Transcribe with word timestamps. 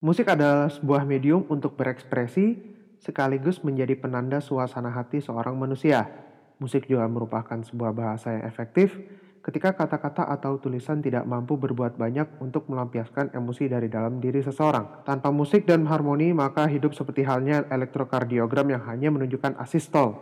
Musik 0.00 0.32
adalah 0.32 0.72
sebuah 0.72 1.04
medium 1.04 1.44
untuk 1.52 1.76
berekspresi 1.76 2.56
sekaligus 3.04 3.60
menjadi 3.60 3.92
penanda 4.00 4.40
suasana 4.40 4.88
hati 4.88 5.20
seorang 5.20 5.52
manusia. 5.60 6.08
Musik 6.56 6.88
juga 6.88 7.04
merupakan 7.04 7.60
sebuah 7.60 7.92
bahasa 7.92 8.32
yang 8.32 8.48
efektif 8.48 8.96
ketika 9.44 9.76
kata-kata 9.76 10.24
atau 10.24 10.56
tulisan 10.56 11.04
tidak 11.04 11.28
mampu 11.28 11.60
berbuat 11.60 12.00
banyak 12.00 12.40
untuk 12.40 12.64
melampiaskan 12.72 13.36
emosi 13.36 13.68
dari 13.68 13.92
dalam 13.92 14.24
diri 14.24 14.40
seseorang. 14.40 15.04
Tanpa 15.04 15.28
musik 15.28 15.68
dan 15.68 15.84
harmoni, 15.84 16.32
maka 16.32 16.64
hidup 16.64 16.96
seperti 16.96 17.20
halnya 17.28 17.68
elektrokardiogram 17.68 18.72
yang 18.72 18.80
hanya 18.88 19.12
menunjukkan 19.12 19.60
asistol. 19.60 20.16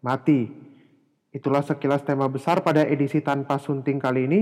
Mati. 0.00 0.48
Itulah 1.28 1.60
sekilas 1.60 2.08
tema 2.08 2.24
besar 2.24 2.64
pada 2.64 2.88
edisi 2.88 3.20
tanpa 3.20 3.60
sunting 3.60 4.00
kali 4.00 4.24
ini. 4.24 4.40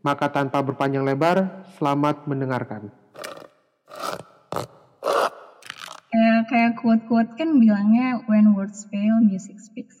Maka 0.00 0.32
tanpa 0.32 0.64
berpanjang 0.64 1.04
lebar, 1.04 1.68
selamat 1.76 2.24
mendengarkan. 2.24 2.88
Kayak 6.16 6.48
kayak 6.48 6.72
quote-quote 6.80 7.36
kan 7.36 7.60
bilangnya 7.60 8.24
when 8.24 8.56
words 8.56 8.88
fail, 8.88 9.20
music 9.20 9.60
speaks. 9.60 10.00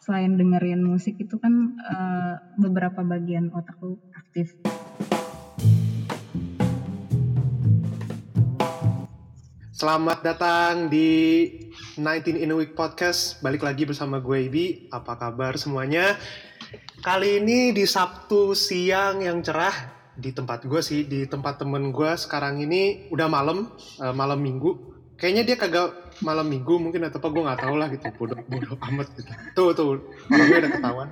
Selain 0.00 0.40
dengerin 0.40 0.80
musik 0.80 1.20
itu 1.20 1.36
kan 1.36 1.76
uh, 1.84 2.40
beberapa 2.56 3.04
bagian 3.04 3.52
otak 3.52 3.76
lu 3.84 4.00
aktif. 4.16 4.56
Selamat 9.76 10.24
datang 10.24 10.88
di 10.88 11.44
19 12.00 12.40
in 12.40 12.48
a 12.48 12.56
Week 12.56 12.72
Podcast. 12.72 13.36
Balik 13.44 13.68
lagi 13.68 13.84
bersama 13.84 14.16
gue 14.16 14.48
Ibi. 14.48 14.88
Apa 14.88 15.20
kabar 15.20 15.60
semuanya? 15.60 16.16
Kali 17.04 17.36
ini 17.36 17.76
di 17.76 17.84
Sabtu 17.84 18.56
siang 18.56 19.20
yang 19.20 19.44
cerah 19.44 19.93
di 20.14 20.30
tempat 20.30 20.62
gue 20.62 20.80
sih, 20.80 21.06
di 21.06 21.26
tempat 21.26 21.58
temen 21.58 21.90
gue 21.90 22.10
sekarang 22.14 22.62
ini 22.62 23.10
udah 23.10 23.26
malam, 23.26 23.70
uh, 23.98 24.14
malam 24.14 24.38
minggu. 24.38 24.94
Kayaknya 25.14 25.42
dia 25.46 25.56
kagak 25.58 25.88
malam 26.22 26.46
minggu 26.50 26.74
mungkin 26.78 27.06
atau 27.06 27.22
apa 27.22 27.28
gue 27.30 27.42
nggak 27.42 27.60
tahu 27.62 27.74
lah 27.78 27.88
gitu. 27.90 28.06
Bodoh 28.18 28.38
bodoh 28.50 28.74
amat 28.90 29.08
gitu. 29.14 29.30
Tuh 29.54 29.70
tuh 29.74 29.86
orangnya 30.30 30.58
udah 30.66 30.72
ketahuan. 30.74 31.08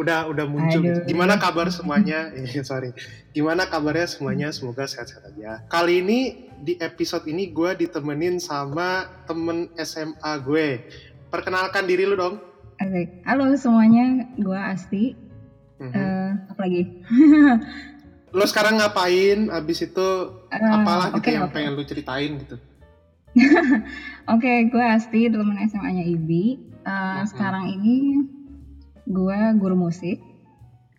Udah 0.00 0.18
udah 0.32 0.44
muncul 0.48 0.80
gitu. 0.80 1.00
gimana 1.04 1.36
kabar 1.36 1.68
semuanya? 1.68 2.32
Eh, 2.32 2.48
sorry. 2.68 2.96
Gimana 3.36 3.68
kabarnya 3.68 4.08
semuanya? 4.08 4.48
Semoga 4.52 4.88
sehat-sehat 4.88 5.36
aja. 5.36 5.64
Kali 5.68 6.00
ini 6.00 6.48
di 6.64 6.80
episode 6.80 7.28
ini 7.28 7.52
gue 7.52 7.76
ditemenin 7.76 8.40
sama 8.40 9.08
temen 9.28 9.68
SMA 9.76 10.32
gue. 10.44 10.68
Perkenalkan 11.28 11.84
diri 11.84 12.08
lu 12.08 12.16
dong. 12.16 12.40
Oke, 12.80 13.22
halo 13.28 13.52
semuanya, 13.54 14.26
gue 14.34 14.58
Asti. 14.58 15.14
Mm-hmm. 15.78 15.92
Uh, 15.92 16.30
apa 16.50 16.60
lagi? 16.66 16.82
lo 18.32 18.44
sekarang 18.48 18.80
ngapain? 18.80 19.52
Abis 19.52 19.88
itu 19.88 20.08
uh, 20.48 20.72
apalah 20.72 21.12
gitu 21.12 21.20
okay, 21.20 21.32
yang 21.36 21.48
okay. 21.48 21.54
pengen 21.60 21.72
lu 21.76 21.84
ceritain 21.84 22.32
gitu? 22.40 22.56
Oke, 23.36 23.80
okay, 24.28 24.56
gue 24.68 24.84
Asti, 24.84 25.28
teman 25.28 25.56
SMA-nya 25.68 26.04
Ibi. 26.04 26.44
Uh, 26.82 26.90
mm-hmm. 26.90 27.24
Sekarang 27.28 27.64
ini 27.72 27.96
gue 29.08 29.38
guru 29.56 29.76
musik 29.76 30.20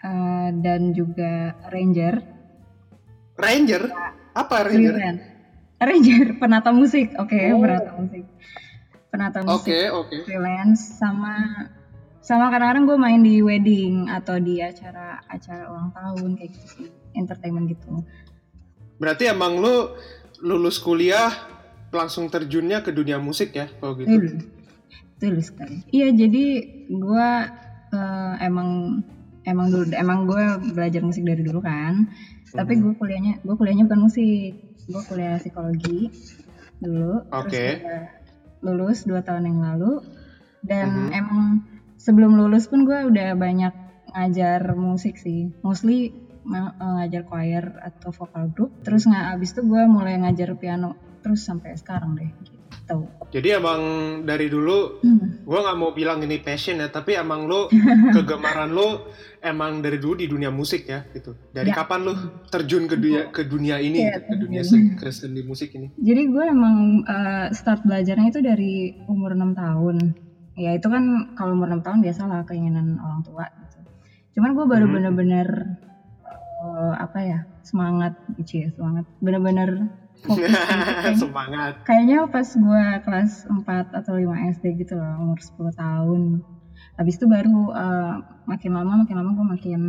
uh, 0.02 0.50
dan 0.62 0.94
juga 0.94 1.58
ranger. 1.70 2.22
Ranger? 3.38 3.84
Apa 4.34 4.70
ranger? 4.70 4.98
Ranger, 5.78 6.28
penata 6.42 6.72
musik. 6.72 7.14
Oke, 7.20 7.38
okay, 7.38 7.46
oh. 7.54 7.62
penata 7.62 7.92
musik. 7.98 8.24
Penata 9.14 9.40
musik. 9.46 9.54
Oke, 9.54 9.70
okay, 9.70 9.84
oke. 9.90 10.08
Okay. 10.10 10.20
Freelance 10.26 10.82
sama 10.98 11.36
sama 12.24 12.48
kadang-kadang 12.48 12.88
gue 12.88 12.98
main 12.98 13.20
di 13.20 13.44
wedding 13.44 14.08
atau 14.08 14.40
di 14.40 14.64
acara-acara 14.64 15.68
ulang 15.68 15.92
tahun 15.92 16.30
kayak 16.40 16.50
gitu 16.56 16.68
sih, 16.72 16.88
entertainment 17.20 17.68
gitu. 17.68 18.00
Berarti 18.96 19.28
emang 19.28 19.60
lu 19.60 19.92
lulus 20.40 20.80
kuliah 20.80 21.52
langsung 21.92 22.32
terjunnya 22.32 22.80
ke 22.80 22.96
dunia 22.96 23.20
musik 23.20 23.52
ya 23.52 23.68
kalau 23.84 24.00
gitu. 24.00 24.08
Betul, 24.08 24.40
betul 25.20 25.36
sekali. 25.44 25.78
Iya 25.92 26.16
jadi 26.16 26.46
gue 26.88 27.30
uh, 27.92 28.34
emang 28.40 29.04
emang 29.44 29.68
dulu 29.68 29.84
emang 29.92 30.24
gue 30.24 30.44
belajar 30.72 31.04
musik 31.04 31.28
dari 31.28 31.44
dulu 31.44 31.60
kan. 31.60 32.08
Hmm. 32.08 32.56
Tapi 32.56 32.80
gue 32.80 32.96
kuliahnya 32.96 33.44
gue 33.44 33.56
kuliahnya 33.60 33.84
bukan 33.92 34.02
musik. 34.08 34.52
Gue 34.88 35.02
kuliah 35.12 35.36
psikologi 35.44 36.08
dulu. 36.80 37.28
Oke. 37.36 37.52
Okay. 37.52 37.72
lulus 38.64 39.04
dua 39.04 39.20
tahun 39.20 39.44
yang 39.44 39.60
lalu 39.60 40.00
dan 40.64 41.12
hmm. 41.12 41.20
emang 41.20 41.73
sebelum 42.04 42.36
lulus 42.36 42.68
pun 42.68 42.84
gue 42.84 43.08
udah 43.08 43.40
banyak 43.40 43.72
ngajar 44.12 44.76
musik 44.76 45.16
sih. 45.16 45.56
Mostly 45.64 46.12
ngajar 46.44 47.24
choir 47.24 47.64
atau 47.80 48.12
vokal 48.12 48.52
group 48.52 48.84
terus 48.84 49.08
nggak 49.08 49.40
abis 49.40 49.56
itu 49.56 49.64
gue 49.64 49.84
mulai 49.88 50.20
ngajar 50.20 50.60
piano 50.60 51.00
terus 51.24 51.48
sampai 51.48 51.80
sekarang 51.80 52.20
deh 52.20 52.28
gitu. 52.44 53.08
Jadi 53.32 53.50
emang 53.56 53.82
dari 54.28 54.52
dulu 54.52 55.02
hmm. 55.02 55.48
gue 55.48 55.60
nggak 55.64 55.78
mau 55.80 55.96
bilang 55.96 56.20
ini 56.22 56.44
passion 56.44 56.84
ya, 56.84 56.92
tapi 56.92 57.16
emang 57.16 57.48
lo 57.48 57.72
kegemaran 58.16 58.76
lo 58.76 59.10
emang 59.40 59.80
dari 59.80 59.98
dulu 59.98 60.20
di 60.20 60.28
dunia 60.28 60.52
musik 60.52 60.86
ya 60.86 61.08
gitu. 61.16 61.34
Dari 61.50 61.72
ya. 61.72 61.80
kapan 61.80 62.00
lo 62.06 62.14
terjun 62.52 62.86
ke 62.86 63.00
dunia 63.00 63.32
ke 63.32 63.48
dunia 63.48 63.80
ini, 63.80 64.04
ya, 64.04 64.20
ke 64.22 64.36
dunia 64.36 64.62
se, 64.62 64.78
ke 65.00 65.10
seni 65.10 65.42
musik 65.48 65.74
ini? 65.74 65.96
Jadi 65.98 66.22
gue 66.28 66.44
emang 66.46 67.08
uh, 67.08 67.48
start 67.56 67.88
belajarnya 67.88 68.28
itu 68.30 68.40
dari 68.44 68.74
umur 69.10 69.34
enam 69.34 69.56
tahun. 69.56 70.14
Ya 70.54 70.72
itu 70.78 70.88
kan 70.90 71.34
kalau 71.34 71.58
umur 71.58 71.70
enam 71.70 71.82
tahun 71.82 72.06
biasalah 72.06 72.46
keinginan 72.46 73.02
orang 73.02 73.22
tua. 73.26 73.50
Gitu. 73.50 73.80
Cuman 74.38 74.54
gue 74.54 74.66
baru 74.70 74.86
hmm. 74.86 74.96
bener-bener 74.96 75.48
uh, 76.62 76.96
apa 76.98 77.20
ya 77.22 77.40
semangat, 77.66 78.14
ya 78.46 78.70
semangat, 78.74 79.06
bener-bener 79.24 79.90
Semangat. 81.20 81.84
Kayaknya 81.84 82.32
pas 82.32 82.48
gue 82.48 82.84
kelas 83.04 83.32
4 83.44 84.00
atau 84.00 84.14
5 84.16 84.56
SD 84.56 84.66
gitu 84.80 84.96
loh, 84.96 85.20
umur 85.20 85.40
10 85.40 85.76
tahun. 85.76 86.22
Habis 86.96 87.20
itu 87.20 87.26
baru 87.28 87.74
uh, 87.74 88.24
makin 88.48 88.72
lama 88.72 89.04
makin 89.04 89.16
lama 89.20 89.30
gue 89.36 89.48
makin 89.60 89.82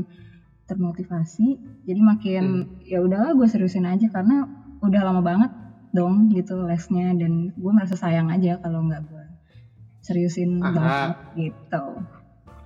termotivasi. 0.66 1.60
Jadi 1.86 2.00
makin 2.00 2.44
hmm. 2.66 2.88
ya 2.88 2.98
udahlah 3.04 3.36
gue 3.36 3.46
seriusin 3.46 3.86
aja 3.86 4.10
karena 4.10 4.48
udah 4.82 5.00
lama 5.00 5.22
banget 5.22 5.50
dong 5.94 6.28
gitu 6.34 6.66
lesnya 6.66 7.14
dan 7.14 7.54
gue 7.54 7.72
merasa 7.72 7.94
sayang 7.94 8.26
aja 8.28 8.58
kalau 8.58 8.82
nggak 8.82 9.06
gue 9.06 9.23
seriusin 10.04 10.60
Aha. 10.60 10.68
banget 10.76 11.10
gitu. 11.40 11.84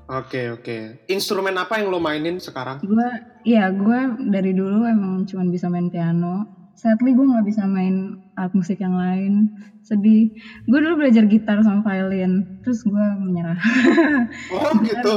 Oke 0.08 0.50
oke. 0.50 1.06
Instrumen 1.06 1.54
apa 1.60 1.78
yang 1.78 1.92
lo 1.94 2.02
mainin 2.02 2.42
sekarang? 2.42 2.82
Gue, 2.82 3.08
iya 3.44 3.70
gue 3.70 4.24
dari 4.32 4.56
dulu 4.56 4.88
emang 4.88 5.28
cuma 5.28 5.46
bisa 5.46 5.70
main 5.70 5.92
piano. 5.92 6.48
Sadly 6.78 7.12
gue 7.12 7.26
nggak 7.26 7.46
bisa 7.46 7.68
main 7.68 8.16
alat 8.34 8.52
musik 8.56 8.80
yang 8.80 8.96
lain. 8.96 9.52
Sedih. 9.84 10.32
Gue 10.64 10.78
dulu 10.80 11.04
belajar 11.04 11.28
gitar 11.28 11.60
sama 11.60 11.84
violin 11.84 12.58
terus 12.64 12.82
gue 12.82 13.06
menyerah. 13.20 13.60
Oh 14.56 14.72
gitu? 14.80 15.12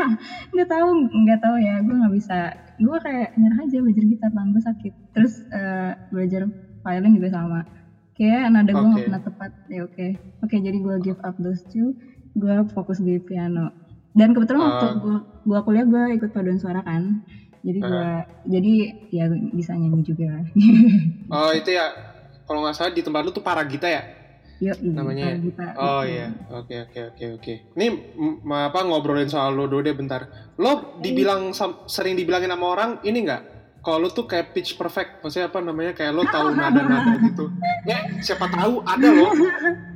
nggak 0.56 0.68
tahu 0.72 0.88
nggak 1.04 1.40
tahu 1.44 1.56
ya 1.60 1.84
gue 1.84 1.94
nggak 2.00 2.14
bisa. 2.16 2.38
Gue 2.80 2.96
kayak 3.04 3.36
nyerah 3.36 3.60
aja 3.60 3.76
belajar 3.78 4.04
gitar 4.08 4.30
tangan 4.32 4.50
gue 4.56 4.62
sakit. 4.64 4.92
Terus 5.12 5.34
uh, 5.52 5.92
belajar 6.08 6.48
violin 6.80 7.12
juga 7.12 7.28
sama 7.28 7.60
kayak 8.20 8.52
nada 8.52 8.68
gue 8.68 8.76
nggak 8.76 8.92
okay. 9.00 9.06
pernah 9.08 9.22
tepat. 9.24 9.50
Ya 9.72 9.80
oke. 9.80 9.92
Okay. 9.96 10.10
oke 10.44 10.52
okay, 10.52 10.58
jadi 10.60 10.76
gue 10.76 10.96
give 11.00 11.20
up 11.24 11.36
those 11.40 11.64
two. 11.72 11.96
Gue 12.36 12.52
fokus 12.76 13.00
di 13.00 13.16
piano. 13.16 13.72
Dan 14.12 14.36
kebetulan 14.36 14.60
uh. 14.60 14.66
waktu 14.68 14.86
gue 15.00 15.16
gue 15.48 15.60
kuliah 15.64 15.86
gue 15.88 16.02
ikut 16.20 16.30
paduan 16.36 16.60
suara 16.60 16.84
kan. 16.84 17.24
Jadi 17.64 17.80
gue 17.80 17.88
uh. 18.12 18.20
jadi 18.44 18.72
ya 19.08 19.24
bisa 19.56 19.72
nyanyi 19.72 20.04
juga. 20.04 20.44
Oh 21.32 21.54
itu 21.56 21.72
ya 21.72 21.94
kalau 22.44 22.66
nggak 22.66 22.76
salah 22.76 22.92
di 22.92 23.00
tempat 23.00 23.24
lu 23.24 23.32
tuh 23.32 23.40
Paragita 23.40 23.88
ya? 23.88 24.02
Yo, 24.60 24.76
iya, 24.76 24.92
namanya 24.92 25.24
Paragita, 25.32 25.66
oh 25.80 26.02
iya. 26.04 26.28
Oke 26.52 26.76
oke 26.84 27.00
oke 27.14 27.24
oke. 27.40 27.54
Ini 27.80 27.86
apa 28.44 28.78
ngobrolin 28.84 29.30
soal 29.32 29.56
lo 29.56 29.64
deh 29.70 29.94
bentar. 29.96 30.52
Lo 30.60 31.00
dibilang 31.00 31.56
sering 31.88 32.18
dibilangin 32.18 32.52
sama 32.52 32.66
orang 32.68 32.90
ini 33.06 33.24
nggak 33.24 33.59
kalau 33.80 34.06
lo 34.06 34.08
tuh 34.12 34.28
kayak 34.28 34.52
pitch 34.52 34.76
perfect 34.76 35.24
maksudnya 35.24 35.48
apa 35.48 35.60
namanya 35.64 35.92
kayak 35.96 36.12
lo 36.12 36.24
tahu 36.28 36.52
nada-nada 36.58 37.16
gitu. 37.24 37.48
Ya 37.88 38.04
siapa 38.20 38.48
tahu 38.52 38.84
ada 38.84 39.08
loh 39.08 39.32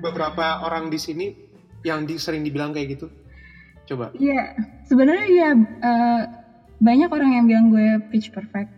beberapa 0.00 0.64
orang 0.64 0.88
di 0.88 0.98
sini 1.00 1.26
yang 1.84 2.08
di, 2.08 2.16
sering 2.16 2.44
dibilang 2.44 2.72
kayak 2.72 2.96
gitu. 2.96 3.06
Coba. 3.84 4.12
Iya 4.16 4.56
sebenarnya 4.88 5.26
ya 5.28 5.50
uh, 5.84 6.22
banyak 6.80 7.10
orang 7.12 7.30
yang 7.36 7.44
bilang 7.44 7.66
gue 7.68 7.88
pitch 8.08 8.32
perfect. 8.32 8.72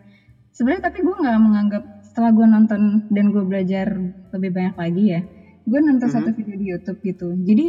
Sebenarnya 0.51 0.91
tapi 0.91 1.05
gue 1.05 1.15
nggak 1.15 1.39
menganggap 1.39 1.83
setelah 2.03 2.31
gue 2.33 2.47
nonton 2.49 2.81
dan 3.13 3.31
gue 3.31 3.45
belajar 3.45 3.87
lebih 4.33 4.51
banyak 4.51 4.77
lagi 4.77 5.05
ya 5.05 5.23
gue 5.67 5.81
nonton 5.83 6.07
mm 6.07 6.15
-hmm. 6.15 6.25
satu 6.25 6.31
video 6.39 6.57
di 6.57 6.67
YouTube 6.71 7.01
gitu. 7.03 7.29
Jadi 7.43 7.67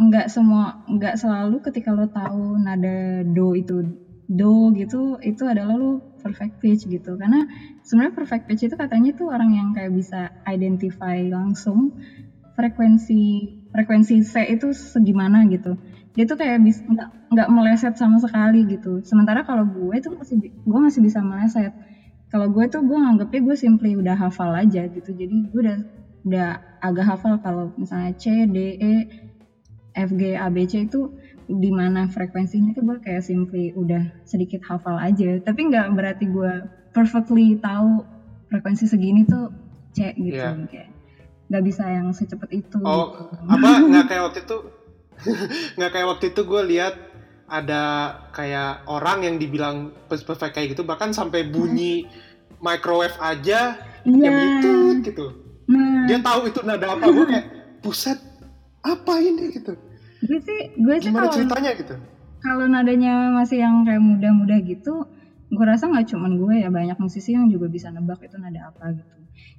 nggak 0.00 0.26
semua 0.32 0.80
nggak 0.88 1.16
selalu 1.16 1.60
ketika 1.60 1.92
lo 1.92 2.08
tahu 2.08 2.56
nada 2.56 3.20
do 3.24 3.52
itu 3.52 3.84
do 4.32 4.72
gitu 4.72 5.20
itu 5.20 5.42
adalah 5.44 5.76
lo 5.76 6.00
perfect 6.20 6.60
pitch 6.62 6.86
gitu. 6.86 7.16
Karena 7.16 7.42
sebenarnya 7.82 8.14
perfect 8.14 8.44
pitch 8.46 8.68
itu 8.68 8.76
katanya 8.76 9.10
tuh 9.16 9.32
orang 9.32 9.50
yang 9.56 9.68
kayak 9.72 9.92
bisa 9.96 10.30
identify 10.46 11.20
langsung 11.26 11.96
frekuensi 12.54 13.50
frekuensi 13.72 14.20
C 14.26 14.34
itu 14.52 14.70
segimana 14.76 15.46
gitu. 15.48 15.78
Dia 16.12 16.24
tuh 16.28 16.36
kayak 16.36 16.60
bisa 16.60 16.82
nggak 16.84 17.08
nggak 17.30 17.48
meleset 17.54 17.94
sama 17.96 18.18
sekali 18.18 18.66
gitu. 18.66 19.00
Sementara 19.06 19.46
kalau 19.46 19.64
gue 19.64 19.96
tuh 20.02 20.12
masih 20.18 20.36
gue 20.52 20.80
masih 20.80 21.00
bisa 21.00 21.22
meleset. 21.24 21.72
Kalau 22.30 22.46
gue 22.50 22.64
tuh 22.70 22.82
gue 22.86 22.98
nganggepnya 22.98 23.40
gue 23.42 23.56
simply 23.58 23.90
udah 23.98 24.14
hafal 24.18 24.54
aja 24.54 24.86
gitu. 24.90 25.10
Jadi 25.14 25.50
gue 25.50 25.60
udah 25.60 25.78
udah 26.26 26.48
agak 26.80 27.04
hafal 27.16 27.38
kalau 27.40 27.72
misalnya 27.78 28.12
C 28.18 28.44
D 28.50 28.76
E 28.76 28.94
F 29.94 30.10
G 30.14 30.34
A 30.38 30.46
B 30.50 30.66
C 30.66 30.86
itu 30.86 31.14
di 31.58 31.70
mana 31.74 32.06
frekuensinya 32.06 32.70
itu 32.70 32.80
gue 32.86 32.98
kayak 33.02 33.26
simply 33.26 33.74
udah 33.74 34.06
sedikit 34.22 34.62
hafal 34.62 34.94
aja. 34.94 35.42
Tapi 35.42 35.60
nggak 35.66 35.86
berarti 35.98 36.30
gue 36.30 36.52
perfectly 36.94 37.58
tahu 37.58 38.06
frekuensi 38.46 38.86
segini 38.86 39.26
tuh 39.26 39.50
C 39.90 40.14
gitu. 40.14 40.38
Iya. 40.38 40.54
kayak 40.70 40.88
nggak 41.50 41.64
bisa 41.66 41.82
yang 41.82 42.14
secepat 42.14 42.46
itu 42.54 42.78
Oh, 42.86 43.10
gitu. 43.10 43.22
apa 43.50 43.68
nggak 43.90 44.06
kayak 44.06 44.22
waktu 44.30 44.40
itu? 44.46 44.58
Nggak 45.76 45.90
kayak 45.92 46.06
waktu 46.16 46.24
itu 46.32 46.40
gue 46.48 46.62
lihat 46.72 46.94
ada 47.44 47.82
kayak 48.32 48.88
orang 48.88 49.26
yang 49.26 49.36
dibilang 49.36 49.92
perfect 50.08 50.54
kayak 50.56 50.72
gitu 50.72 50.86
bahkan 50.86 51.12
sampai 51.12 51.44
bunyi 51.44 52.08
microwave 52.62 53.18
aja 53.20 53.76
iya 54.06 54.16
yang 54.24 54.32
bunyi 54.32 54.56
tut 54.62 54.96
gitu. 55.12 55.26
Nah. 55.68 56.08
Dia 56.08 56.18
tahu 56.24 56.40
itu 56.48 56.60
nada 56.64 56.96
apa 56.96 57.04
gue 57.10 57.26
kayak 57.26 57.46
buset 57.84 58.16
apa 58.80 59.12
ini? 59.20 59.52
gitu 59.52 59.76
gue 60.20 60.38
sih 60.40 60.60
gue 60.76 60.96
sih 61.00 61.10
kalau 61.10 61.32
ceritanya 61.32 61.70
gitu? 61.76 61.94
kalau 62.40 62.64
nadanya 62.66 63.28
masih 63.32 63.60
yang 63.60 63.84
kayak 63.84 64.00
muda-muda 64.00 64.56
gitu 64.60 65.04
gue 65.50 65.64
rasa 65.66 65.90
nggak 65.90 66.06
cuman 66.14 66.38
gue 66.38 66.54
ya 66.62 66.68
banyak 66.70 66.94
musisi 66.96 67.34
yang 67.34 67.50
juga 67.50 67.66
bisa 67.66 67.90
nebak 67.90 68.22
itu 68.22 68.38
nada 68.38 68.70
apa 68.70 68.94
gitu. 68.94 69.16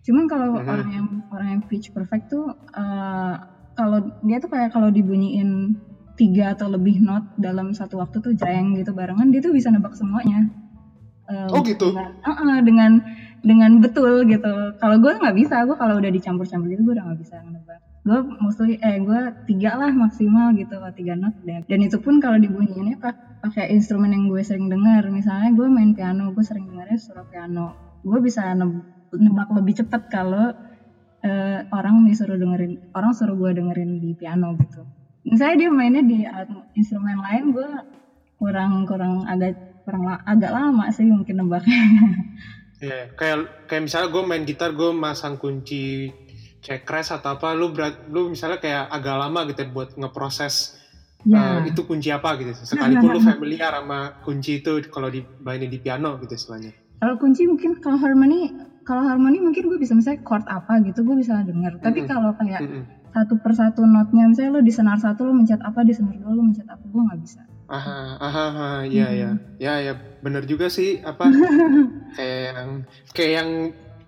Cuman 0.08 0.24
kalau 0.24 0.56
Mhm. 0.56 0.64
orang 0.64 0.90
yang 0.90 1.08
orang 1.28 1.48
yang 1.52 1.62
pitch 1.68 1.92
perfect 1.92 2.32
tuh 2.32 2.48
eh, 2.56 3.36
kalau 3.76 4.00
dia 4.24 4.40
tuh 4.40 4.48
kayak 4.48 4.72
kalau 4.72 4.88
dibunyiin 4.88 5.76
tiga 6.16 6.56
atau 6.56 6.72
lebih 6.72 7.04
not 7.04 7.28
dalam 7.36 7.76
satu 7.76 8.00
waktu 8.00 8.24
tuh 8.24 8.32
jreng 8.32 8.72
gitu 8.80 8.96
barengan 8.96 9.28
dia 9.36 9.44
tuh 9.44 9.52
bisa 9.52 9.68
nebak 9.68 9.92
semuanya. 9.94 10.48
Eh, 11.28 11.50
Oh, 11.52 11.60
gitu? 11.60 11.92
dengan, 11.92 12.08
eh, 12.24 12.36
eh, 12.40 12.62
dengan 12.64 12.92
dengan 13.44 13.72
betul 13.84 14.24
gitu. 14.32 14.54
Kalau 14.80 14.96
gue 14.96 15.12
nggak 15.12 15.36
bisa 15.36 15.68
gue 15.68 15.76
kalau 15.76 16.00
udah 16.00 16.08
dicampur-campur 16.08 16.72
gitu 16.72 16.88
gue 16.88 16.94
udah 16.96 17.04
nggak 17.12 17.20
bisa 17.20 17.36
nebak 17.44 17.84
gue 18.02 18.20
mostly 18.42 18.82
eh 18.82 18.98
gue 18.98 19.22
tiga 19.46 19.78
lah 19.78 19.94
maksimal 19.94 20.58
gitu 20.58 20.74
kalau 20.74 20.90
tiga 20.90 21.14
not 21.14 21.38
dan, 21.46 21.62
dan 21.70 21.80
itu 21.86 22.02
pun 22.02 22.18
kalau 22.18 22.42
dibunyiinnya 22.42 22.98
pak 22.98 23.14
pakai 23.42 23.74
instrumen 23.74 24.10
yang 24.14 24.26
gue 24.30 24.42
sering 24.42 24.70
dengar 24.70 25.06
misalnya 25.10 25.54
gue 25.54 25.68
main 25.70 25.94
piano 25.94 26.34
gue 26.34 26.42
sering 26.46 26.66
dengarnya 26.70 26.98
suara 26.98 27.26
piano. 27.26 27.78
Gue 28.02 28.18
bisa 28.22 28.54
neb- 28.58 28.86
nebak 29.14 29.50
lebih 29.54 29.74
cepet 29.86 30.02
kalau 30.10 30.50
eh, 31.22 31.60
orang 31.70 32.06
disuruh 32.10 32.38
dengerin 32.42 32.82
orang 32.98 33.12
suruh 33.14 33.38
gue 33.38 33.52
dengerin 33.54 34.02
di 34.02 34.18
piano 34.18 34.58
gitu. 34.58 34.82
Misalnya 35.22 35.56
dia 35.62 35.70
mainnya 35.70 36.02
di 36.02 36.26
instrumen 36.74 37.22
lain 37.22 37.54
gue 37.54 37.70
kurang 38.42 38.90
kurang 38.90 39.30
agak 39.30 39.62
kurang 39.86 40.18
agak 40.26 40.50
lama 40.50 40.90
sih 40.90 41.06
mungkin 41.06 41.38
nebaknya. 41.46 41.82
Iya, 42.82 43.14
kayak 43.14 43.70
kayak 43.70 43.84
misalnya 43.86 44.10
gue 44.10 44.24
main 44.26 44.42
gitar 44.42 44.74
gue 44.74 44.90
masang 44.90 45.38
kunci 45.38 46.10
cekres 46.62 47.10
atau 47.10 47.36
apa 47.36 47.58
lu 47.58 47.74
berat 47.74 48.06
lu 48.08 48.30
misalnya 48.30 48.62
kayak 48.62 48.86
agak 48.88 49.16
lama 49.18 49.50
gitu 49.50 49.66
ya 49.66 49.70
buat 49.74 49.90
ngeproses 49.98 50.78
ya 51.26 51.62
eh, 51.62 51.74
itu 51.74 51.82
kunci 51.86 52.14
apa 52.14 52.38
gitu 52.38 52.54
sekalipun 52.54 53.18
lu 53.18 53.22
familiar 53.34 53.74
sama 53.74 54.22
kunci 54.22 54.62
itu 54.62 54.82
kalau 54.94 55.10
dimainin 55.10 55.70
di 55.70 55.82
piano 55.82 56.22
gitu 56.22 56.34
istilahnya 56.34 56.74
kalau 57.02 57.18
kunci 57.18 57.50
mungkin 57.50 57.82
kalau 57.82 57.98
harmoni 57.98 58.54
kalau 58.86 59.06
harmoni 59.06 59.42
mungkin 59.42 59.70
gue 59.70 59.78
bisa 59.78 59.94
misalnya 59.94 60.22
chord 60.22 60.46
apa 60.46 60.82
gitu 60.86 61.02
gue 61.02 61.18
bisa 61.18 61.42
denger 61.42 61.82
tapi 61.82 62.06
Mm-mm. 62.06 62.10
kalau 62.10 62.32
kayak 62.38 62.62
Mm-mm. 62.62 62.86
satu 63.14 63.38
persatu 63.42 63.82
notnya 63.86 64.30
misalnya 64.30 64.58
lo 64.58 64.62
di 64.62 64.74
senar 64.74 64.98
satu 65.02 65.26
lo 65.26 65.34
mencet 65.34 65.62
apa 65.62 65.82
di 65.82 65.94
senar 65.94 66.14
dua 66.18 66.34
lo 66.34 66.46
mencet 66.46 66.66
apa 66.66 66.82
gue 66.86 67.02
nggak 67.02 67.22
bisa 67.22 67.42
aha 67.72 68.18
aha 68.22 68.44
aha 68.54 68.70
iya 68.86 69.08
Hmm. 69.10 69.18
ya 69.18 69.30
ya 69.58 69.74
ya 69.90 69.94
bener 70.22 70.44
juga 70.44 70.68
sih 70.68 71.02
apa 71.02 71.26
kayak 72.18 72.42
yang 72.54 72.70
kayak 73.14 73.32
yang 73.42 73.50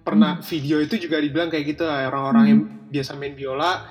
pernah 0.04 0.36
Hmm. 0.36 0.44
video 0.44 0.78
itu 0.78 1.00
juga 1.00 1.18
dibilang 1.18 1.48
kayak 1.48 1.66
gitu 1.66 1.84
lah, 1.84 2.06
orang-orang 2.06 2.46
yang 2.46 2.60
biasa 2.88 3.16
main 3.16 3.34
biola 3.34 3.88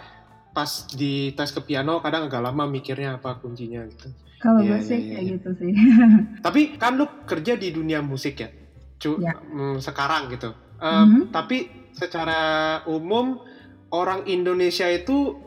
pas 0.50 0.68
di 0.86 1.32
tes 1.32 1.48
ke 1.48 1.60
piano 1.62 1.98
kadang 1.98 2.28
agak 2.28 2.42
lama 2.42 2.64
mikirnya 2.66 3.16
apa 3.16 3.40
kuncinya 3.40 3.80
gitu 3.86 4.12
kalau 4.38 4.60
Iya, 4.60 4.68
gue 4.68 4.80
sih 4.82 4.98
iya, 4.98 5.08
kayak 5.08 5.22
iya. 5.22 5.32
gitu 5.32 5.48
sih 5.54 5.72
Tapi 6.44 6.60
kan 6.76 6.92
lu 6.94 7.06
kerja 7.24 7.54
di 7.54 7.70
dunia 7.70 7.98
musik 8.00 8.36
ya, 8.36 8.52
cu 8.96 9.16
Ya. 9.16 9.32
mm, 9.32 9.80
sekarang 9.80 10.28
gitu. 10.28 10.52
Eh, 10.76 10.92
Mhm. 11.00 11.30
Tapi 11.30 11.58
secara 11.92 12.40
umum 12.84 13.40
orang 13.88 14.26
Indonesia 14.26 14.84
itu 14.86 15.38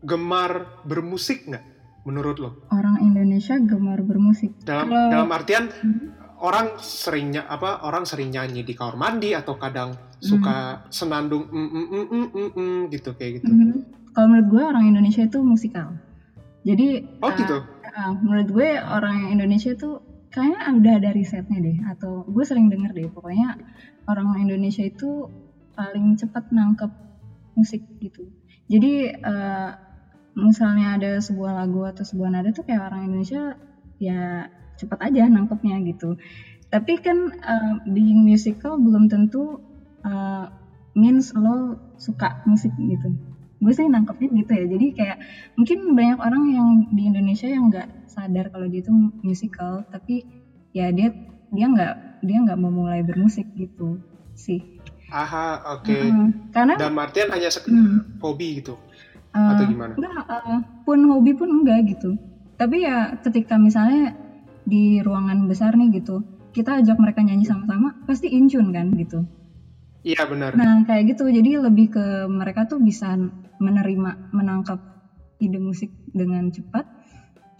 gemar 0.00 0.82
bermusik 0.82 1.46
nggak? 1.46 1.64
Menurut 2.02 2.36
lo? 2.36 2.50
orang 2.68 2.98
Indonesia 3.00 3.54
gemar 3.56 3.98
bermusik 4.00 4.58
Dalam 4.60 4.86
Kalau- 4.86 5.10
dalam 5.10 5.30
artian 5.30 5.64
Mhm. 5.66 6.21
Orang 6.42 6.76
seringnya 6.82 7.46
apa? 7.46 7.86
Orang 7.86 8.02
sering 8.02 8.34
nyanyi 8.34 8.66
di 8.66 8.74
kamar 8.74 8.98
mandi 8.98 9.30
atau 9.32 9.54
kadang 9.54 10.12
suka 10.22 10.86
senandung 10.86 11.50
mm, 11.50 11.68
mm, 11.68 11.86
mm, 11.90 12.06
mm, 12.06 12.28
mm, 12.30 12.50
mm, 12.54 12.78
gitu 12.94 13.10
kayak 13.18 13.42
gitu. 13.42 13.50
Mhm. 13.50 13.78
kalau 14.14 14.26
menurut 14.30 14.48
gue 14.54 14.62
orang 14.62 14.84
Indonesia 14.86 15.22
itu 15.26 15.38
musikal 15.42 15.88
jadi 16.62 17.02
Oh 17.18 17.26
uh, 17.26 17.34
gitu. 17.34 17.58
uh, 17.66 18.12
menurut 18.22 18.48
gue 18.54 18.70
orang 18.78 19.34
Indonesia 19.34 19.74
itu 19.74 19.98
kayaknya 20.30 20.78
udah 20.78 20.94
ada 21.02 21.10
risetnya 21.10 21.58
deh 21.58 21.78
atau 21.90 22.22
gue 22.30 22.44
sering 22.46 22.70
denger 22.70 22.94
deh 22.94 23.10
pokoknya 23.10 23.58
orang 24.06 24.38
Indonesia 24.38 24.86
itu 24.86 25.26
paling 25.74 26.14
cepat 26.14 26.54
nangkep 26.54 26.92
musik 27.58 27.82
gitu 27.98 28.30
jadi 28.70 29.18
uh, 29.26 29.70
misalnya 30.38 31.02
ada 31.02 31.10
sebuah 31.18 31.66
lagu 31.66 31.82
atau 31.82 32.06
sebuah 32.06 32.30
nada 32.30 32.54
tuh 32.54 32.62
kayak 32.62 32.94
orang 32.94 33.10
Indonesia 33.10 33.58
ya 33.98 34.46
cepat 34.78 35.12
aja 35.12 35.28
nangkepnya 35.28 35.80
gitu. 35.88 36.16
Tapi 36.72 36.96
kan 37.04 37.32
uh, 37.36 37.74
being 37.88 38.24
musical 38.24 38.80
belum 38.80 39.12
tentu 39.12 39.60
uh, 40.02 40.46
means 40.96 41.32
lo 41.36 41.76
suka 42.00 42.40
musik 42.48 42.72
gitu. 42.80 43.12
Gue 43.62 43.72
sih 43.76 43.86
nangkepnya 43.86 44.28
gitu 44.42 44.52
ya. 44.56 44.64
Jadi 44.66 44.86
kayak 44.96 45.18
mungkin 45.54 45.92
banyak 45.94 46.18
orang 46.18 46.44
yang 46.50 46.68
di 46.90 47.02
Indonesia 47.06 47.46
yang 47.46 47.68
nggak 47.68 48.08
sadar 48.10 48.48
kalau 48.52 48.66
dia 48.68 48.80
itu 48.84 48.92
musical 49.22 49.84
tapi 49.88 50.24
ya 50.72 50.88
dia 50.92 51.12
dia 51.52 51.66
nggak 51.68 52.24
dia 52.24 52.36
nggak 52.42 52.58
mau 52.58 52.72
mulai 52.72 53.04
bermusik 53.04 53.46
gitu 53.54 54.00
sih. 54.32 54.80
Aha, 55.12 55.76
oke. 55.76 55.92
Mm, 55.92 56.28
karena 56.56 56.74
Dalam 56.80 56.96
artian 56.96 57.28
hanya 57.28 57.52
sek- 57.52 57.68
hmm, 57.68 58.16
hobi 58.24 58.64
gitu 58.64 58.80
uh, 59.36 59.52
atau 59.52 59.64
gimana? 59.68 59.92
enggak, 59.92 60.24
uh, 60.24 60.60
pun 60.88 60.98
hobi 61.04 61.36
pun 61.36 61.52
enggak 61.52 61.84
gitu. 61.84 62.16
Tapi 62.56 62.88
ya 62.88 63.20
ketika 63.20 63.60
misalnya 63.60 64.16
di 64.66 65.02
ruangan 65.02 65.46
besar 65.50 65.74
nih 65.74 66.02
gitu 66.02 66.22
kita 66.52 66.84
ajak 66.84 67.00
mereka 67.00 67.24
nyanyi 67.24 67.48
sama-sama 67.48 67.96
pasti 68.04 68.28
incun 68.30 68.70
kan 68.70 68.92
gitu 68.94 69.24
Iya 70.02 70.26
benar. 70.26 70.58
Nah, 70.58 70.82
kayak 70.82 71.14
gitu. 71.14 71.30
Jadi 71.30 71.62
lebih 71.62 71.94
ke 71.94 72.26
mereka 72.26 72.66
tuh 72.66 72.82
bisa 72.82 73.14
menerima, 73.62 74.34
menangkap 74.34 74.82
ide 75.38 75.62
musik 75.62 75.94
dengan 76.10 76.50
cepat. 76.50 76.86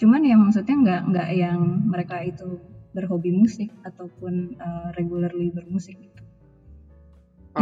Cuman 0.03 0.27
ya 0.27 0.35
maksudnya 0.35 0.75
nggak 0.75 1.01
nggak 1.15 1.29
yang 1.39 1.61
mereka 1.87 2.19
itu 2.27 2.59
berhobi 2.93 3.31
musik 3.31 3.71
ataupun 3.87 4.59
uh, 4.59 4.91
regularly 4.99 5.55
bermusik 5.55 5.95
gitu. 5.95 6.23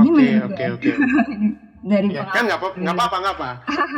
Ini 0.00 0.48
Oke 0.48 0.64
oke 0.72 0.80
gue. 0.80 0.96
oke. 0.96 1.36
Dari 1.90 2.12
Ya, 2.12 2.28
kan 2.28 2.44
nggak 2.44 2.60
apa 2.60 2.68
nggak 2.76 2.96
apa 2.96 3.16
nggak 3.20 3.34
apa. 3.36 3.50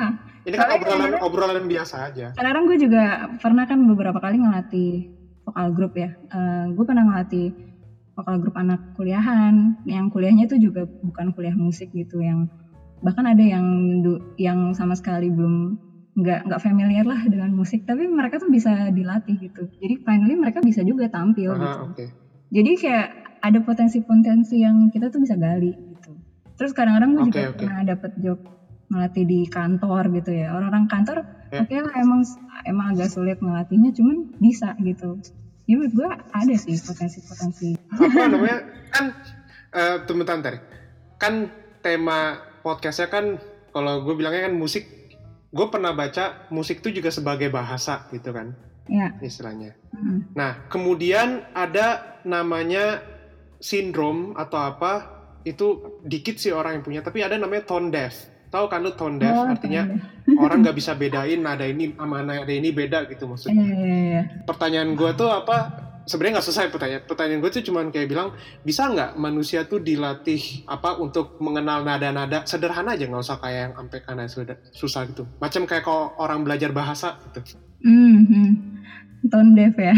Ini 0.51 0.57
kan 0.59 0.69
obrolan 0.75 1.13
obrolan 1.23 1.67
biasa 1.71 2.11
aja. 2.11 2.27
Kadang 2.35 2.67
gue 2.67 2.79
juga 2.79 3.31
pernah 3.39 3.63
kan 3.71 3.79
beberapa 3.87 4.19
kali 4.19 4.43
ngelatih 4.43 5.22
vokal 5.53 5.69
grup 5.77 5.93
ya. 6.01 6.17
Eh, 6.33 6.65
gue 6.73 6.85
pernah 6.89 7.05
ngelatih 7.05 7.53
vokal 8.17 8.37
grup 8.41 8.57
anak 8.57 8.81
kuliahan. 8.97 9.77
Yang 9.85 10.07
kuliahnya 10.17 10.49
itu 10.49 10.57
juga 10.57 10.89
bukan 11.05 11.37
kuliah 11.37 11.53
musik 11.53 11.93
gitu. 11.93 12.25
Yang 12.25 12.49
bahkan 13.05 13.29
ada 13.29 13.45
yang 13.45 14.01
yang 14.41 14.73
sama 14.73 14.97
sekali 14.97 15.29
belum 15.29 15.77
nggak 16.17 16.49
nggak 16.49 16.61
familiar 16.65 17.05
lah 17.05 17.21
dengan 17.29 17.53
musik. 17.53 17.85
Tapi 17.85 18.09
mereka 18.09 18.41
tuh 18.41 18.49
bisa 18.49 18.89
dilatih 18.89 19.37
gitu. 19.37 19.69
Jadi 19.77 20.01
finally 20.01 20.41
mereka 20.41 20.65
bisa 20.65 20.81
juga 20.81 21.13
tampil 21.13 21.53
Aha, 21.53 21.61
gitu. 21.61 21.79
oke. 21.93 22.05
Jadi 22.49 22.71
kayak 22.81 23.09
ada 23.45 23.59
potensi-potensi 23.61 24.57
yang 24.57 24.89
kita 24.89 25.13
tuh 25.13 25.21
bisa 25.21 25.37
gali 25.37 25.77
gitu. 25.77 26.17
Terus 26.57 26.73
kadang-kadang 26.73 27.13
gue 27.13 27.23
Oke, 27.29 27.29
juga 27.29 27.45
oke. 27.53 27.65
pernah 27.69 27.83
dapet 27.85 28.13
job 28.17 28.39
ngelatih 28.93 29.25
di 29.29 29.41
kantor 29.49 30.03
gitu 30.17 30.33
ya. 30.33 30.57
Orang-orang 30.57 30.89
kantor 30.89 31.29
Ya. 31.53 31.69
oke 31.69 31.77
lah 31.85 31.93
emang 32.01 32.25
emang 32.65 32.97
agak 32.97 33.13
sulit 33.13 33.37
ngelatihnya, 33.37 33.93
cuman 33.93 34.25
bisa 34.41 34.73
gitu. 34.81 35.21
Ya 35.73 35.81
menurut 35.81 35.95
gue 35.97 36.11
ada 36.37 36.55
sih 36.61 36.77
potensi-potensi. 36.77 37.73
Apa 37.97 38.29
namanya? 38.29 38.61
Kan 38.93 39.05
eh 39.73 39.97
bentar, 40.05 40.37
bentar. 40.37 40.55
Kan 41.17 41.49
tema 41.81 42.37
podcastnya 42.61 43.09
kan 43.09 43.41
kalau 43.73 44.05
gue 44.05 44.13
bilangnya 44.13 44.53
kan 44.53 44.55
musik. 44.55 44.85
Gue 45.49 45.73
pernah 45.73 45.97
baca 45.97 46.45
musik 46.53 46.85
itu 46.85 47.01
juga 47.01 47.09
sebagai 47.09 47.49
bahasa 47.49 48.05
gitu 48.13 48.33
kan 48.33 48.53
Ya. 48.91 49.15
istilahnya. 49.23 49.79
mm. 49.95 50.35
Nah 50.37 50.67
kemudian 50.69 51.47
ada 51.55 52.19
namanya 52.29 53.01
sindrom 53.63 54.35
atau 54.35 54.59
apa 54.59 54.93
itu 55.47 55.99
dikit 56.03 56.39
sih 56.39 56.51
orang 56.51 56.79
yang 56.81 56.85
punya 56.85 57.01
tapi 57.03 57.23
ada 57.23 57.39
namanya 57.39 57.63
tone 57.67 57.91
deaf 57.95 58.15
tahu 58.53 58.69
kan 58.69 58.85
lu 58.85 58.93
tone 58.93 59.17
deaf 59.17 59.33
Oh, 59.33 59.49
artinya 59.49 59.89
orang 60.37 60.61
nggak 60.61 60.77
bisa 60.77 60.93
bedain 60.93 61.41
nada 61.41 61.65
ini 61.65 61.97
sama 61.97 62.21
nada 62.21 62.53
ini 62.53 62.69
beda 62.71 63.09
gitu 63.09 63.25
maksudnya 63.25 63.65
Iya, 63.65 63.75
iya, 63.81 63.97
iya. 64.13 64.23
pertanyaan 64.45 64.93
gue 64.93 65.11
tuh 65.17 65.33
apa 65.33 65.89
sebenarnya 66.07 66.39
nggak 66.39 66.47
selesai 66.51 66.67
pertanyaan. 66.75 67.03
Pertanyaan 67.07 67.41
gue 67.43 67.51
tuh 67.51 67.63
cuman 67.63 67.95
kayak 67.95 68.09
bilang 68.11 68.35
bisa 68.67 68.91
nggak 68.91 69.15
manusia 69.19 69.67
tuh 69.71 69.79
dilatih 69.79 70.67
apa 70.67 70.99
untuk 70.99 71.39
mengenal 71.39 71.87
nada-nada 71.87 72.43
sederhana 72.43 72.99
aja 72.99 73.07
nggak 73.07 73.23
usah 73.23 73.39
kayak 73.39 73.61
yang 73.71 73.73
sampai 73.79 73.99
karena 74.03 74.25
sudah 74.27 74.57
susah 74.75 75.03
gitu. 75.11 75.23
Macam 75.39 75.63
kayak 75.63 75.85
kalau 75.87 76.11
orang 76.19 76.43
belajar 76.43 76.75
bahasa 76.75 77.19
gitu. 77.31 77.57
Hmm, 77.87 78.19
hmm. 78.27 78.51
tone 79.31 79.55
deaf 79.55 79.75
ya. 79.79 79.95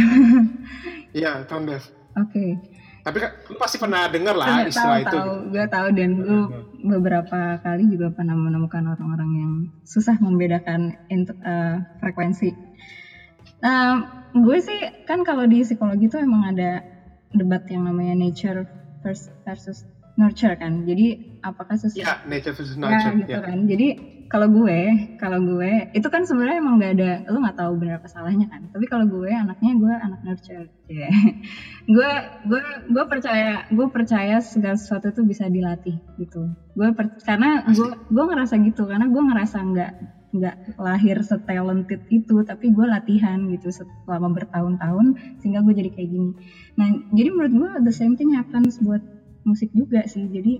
Iya, 1.14 1.46
tone 1.46 1.64
deaf. 1.70 1.84
Oke. 2.18 2.58
Tapi 3.04 3.16
kan 3.20 3.30
lu 3.52 3.56
pasti 3.60 3.76
pernah 3.76 4.08
dengar 4.08 4.32
lah 4.32 4.64
istilah 4.64 4.96
tahu, 4.96 5.04
itu. 5.04 5.18
tahu. 5.20 5.32
Gue 5.52 5.64
tahu 5.68 5.88
dan 5.92 6.10
gue 6.16 6.40
beberapa 6.88 7.40
kali 7.60 7.84
juga 7.92 8.08
pernah 8.16 8.32
menemukan 8.32 8.80
orang-orang 8.80 9.30
yang 9.36 9.52
susah 9.84 10.16
membedakan 10.16 10.96
eh, 11.12 11.76
frekuensi. 12.00 12.48
Nah, 13.60 14.00
gue 14.32 14.58
sih 14.60 14.80
kan 15.04 15.20
kalau 15.20 15.44
di 15.44 15.60
psikologi 15.62 16.08
tuh 16.08 16.24
emang 16.24 16.48
ada 16.56 16.80
debat 17.28 17.60
yang 17.68 17.84
namanya 17.84 18.16
nature 18.16 18.64
vers- 19.04 19.28
versus 19.44 19.84
nurture 20.16 20.56
kan. 20.56 20.88
Jadi 20.88 21.20
apakah 21.44 21.76
sesuatu 21.76 22.00
Iya, 22.00 22.14
nature 22.24 22.54
versus 22.56 22.76
ya 22.76 22.80
nurture. 22.80 23.14
gitu 23.20 23.36
ya. 23.36 23.44
kan. 23.44 23.58
Jadi 23.68 23.86
kalau 24.26 24.48
gue, 24.50 24.80
kalau 25.20 25.38
gue 25.44 25.88
itu 25.92 26.08
kan 26.08 26.24
sebenarnya 26.26 26.58
emang 26.60 26.80
gak 26.80 26.92
ada, 26.98 27.10
lu 27.30 27.38
nggak 27.44 27.58
tahu 27.58 27.72
benar 27.78 28.00
apa 28.00 28.08
salahnya 28.10 28.46
kan. 28.50 28.66
Tapi 28.72 28.84
kalau 28.88 29.06
gue 29.06 29.30
anaknya 29.30 29.72
gue 29.76 29.92
anak 29.92 30.20
nurture. 30.24 30.68
Ya. 30.88 31.08
gue 31.94 32.10
gue 32.44 32.62
gue 32.90 33.04
percaya 33.08 33.64
gue 33.68 33.86
percaya 33.92 34.40
segala 34.40 34.76
sesuatu 34.76 35.12
itu 35.12 35.22
bisa 35.24 35.48
dilatih 35.48 36.00
gitu. 36.16 36.50
Gue 36.74 36.88
per- 36.96 37.14
karena 37.22 37.62
gue 37.68 37.90
gue 38.10 38.24
ngerasa 38.24 38.54
gitu 38.64 38.88
karena 38.88 39.06
gue 39.08 39.22
ngerasa 39.22 39.56
nggak 39.60 39.92
nggak 40.34 40.56
lahir 40.82 41.22
setalented 41.22 42.02
itu 42.10 42.42
tapi 42.42 42.74
gue 42.74 42.86
latihan 42.90 43.38
gitu 43.46 43.70
selama 43.70 44.34
bertahun-tahun 44.34 45.14
sehingga 45.38 45.62
gue 45.62 45.74
jadi 45.78 45.90
kayak 45.94 46.10
gini. 46.10 46.30
Nah 46.74 46.90
jadi 47.14 47.28
menurut 47.30 47.54
gue 47.54 47.70
the 47.86 47.94
same 47.94 48.18
thing 48.18 48.34
happens 48.34 48.82
buat 48.82 49.00
musik 49.46 49.70
juga 49.70 50.02
sih. 50.10 50.26
Jadi 50.26 50.58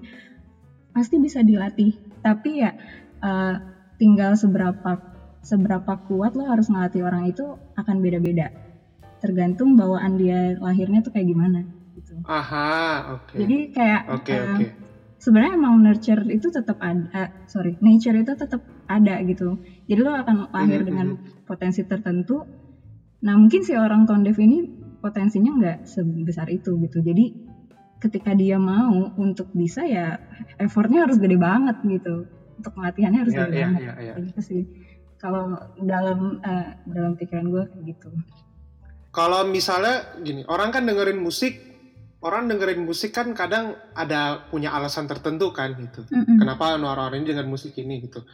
pasti 0.94 1.18
bisa 1.18 1.42
dilatih 1.42 1.98
tapi 2.22 2.62
ya 2.62 2.72
eh, 3.24 3.56
tinggal 3.96 4.36
seberapa 4.36 5.00
seberapa 5.44 5.92
kuat 6.08 6.32
lo 6.36 6.48
harus 6.48 6.68
ngelatih 6.72 7.04
orang 7.04 7.28
itu 7.28 7.44
akan 7.76 8.00
beda-beda. 8.00 8.48
Tergantung 9.20 9.76
bawaan 9.76 10.16
dia 10.20 10.56
lahirnya 10.60 11.00
tuh 11.00 11.12
kayak 11.12 11.28
gimana 11.28 11.64
gitu. 11.96 12.20
Aha, 12.24 13.12
oke. 13.16 13.36
jadi 13.36 13.58
kayak 13.72 14.02
Oke, 14.08 14.32
eh, 14.32 14.44
oke. 14.44 14.66
sebenarnya 15.20 15.52
emang 15.56 15.80
nurture 15.84 16.24
itu 16.28 16.48
tetap 16.52 16.76
ada 16.80 17.04
eh, 17.12 17.28
sorry 17.48 17.76
nature 17.80 18.16
itu 18.20 18.32
tetap 18.36 18.60
ada 18.88 19.20
gitu. 19.24 19.56
Jadi 19.88 20.00
lo 20.00 20.12
akan 20.12 20.48
lahir 20.52 20.80
Mhm, 20.84 20.88
dengan 20.88 21.06
potensi 21.44 21.80
tertentu. 21.84 22.44
Nah 23.24 23.34
mungkin 23.40 23.64
si 23.64 23.72
orang 23.76 24.04
tone 24.04 24.24
deaf 24.24 24.36
ini 24.40 24.64
potensinya 25.00 25.52
nggak 25.60 25.78
sebesar 25.84 26.48
itu 26.52 26.76
gitu. 26.88 27.00
Jadi 27.00 27.24
ketika 28.00 28.36
dia 28.36 28.60
mau 28.60 29.08
untuk 29.16 29.48
bisa 29.56 29.84
ya 29.88 30.20
effortnya 30.60 31.08
harus 31.08 31.16
gede 31.16 31.40
banget 31.40 31.76
gitu 31.80 32.28
untuk 32.58 32.74
latihannya 32.78 33.20
harus 33.26 33.34
Iya, 33.34 33.42
gede 33.46 33.56
iya, 33.56 33.68
iya, 33.68 33.92
iya. 33.98 34.12
Kayak 34.14 34.26
gitu 34.32 34.40
sih 34.42 34.62
kalau 35.24 35.56
dalam 35.80 36.44
eh, 36.44 36.68
dalam 36.84 37.16
pikiran 37.16 37.48
gue 37.48 37.64
kayak 37.72 37.84
gitu 37.96 38.10
Kalau 39.14 39.46
misalnya 39.46 40.18
gini, 40.26 40.42
orang 40.50 40.74
kan 40.74 40.82
dengerin 40.82 41.22
musik, 41.22 41.54
orang 42.18 42.50
dengerin 42.50 42.82
musik 42.82 43.14
kan 43.14 43.30
kadang 43.30 43.78
ada 43.94 44.50
punya 44.50 44.74
alasan 44.74 45.06
tertentu 45.06 45.54
kan 45.54 45.70
gitu. 45.78 46.02
Mm-mm. 46.10 46.42
Kenapa 46.42 46.74
orang-orang 46.74 47.22
ini 47.22 47.30
dengan 47.30 47.46
musik 47.46 47.78
ini 47.78 48.02
gitu. 48.02 48.26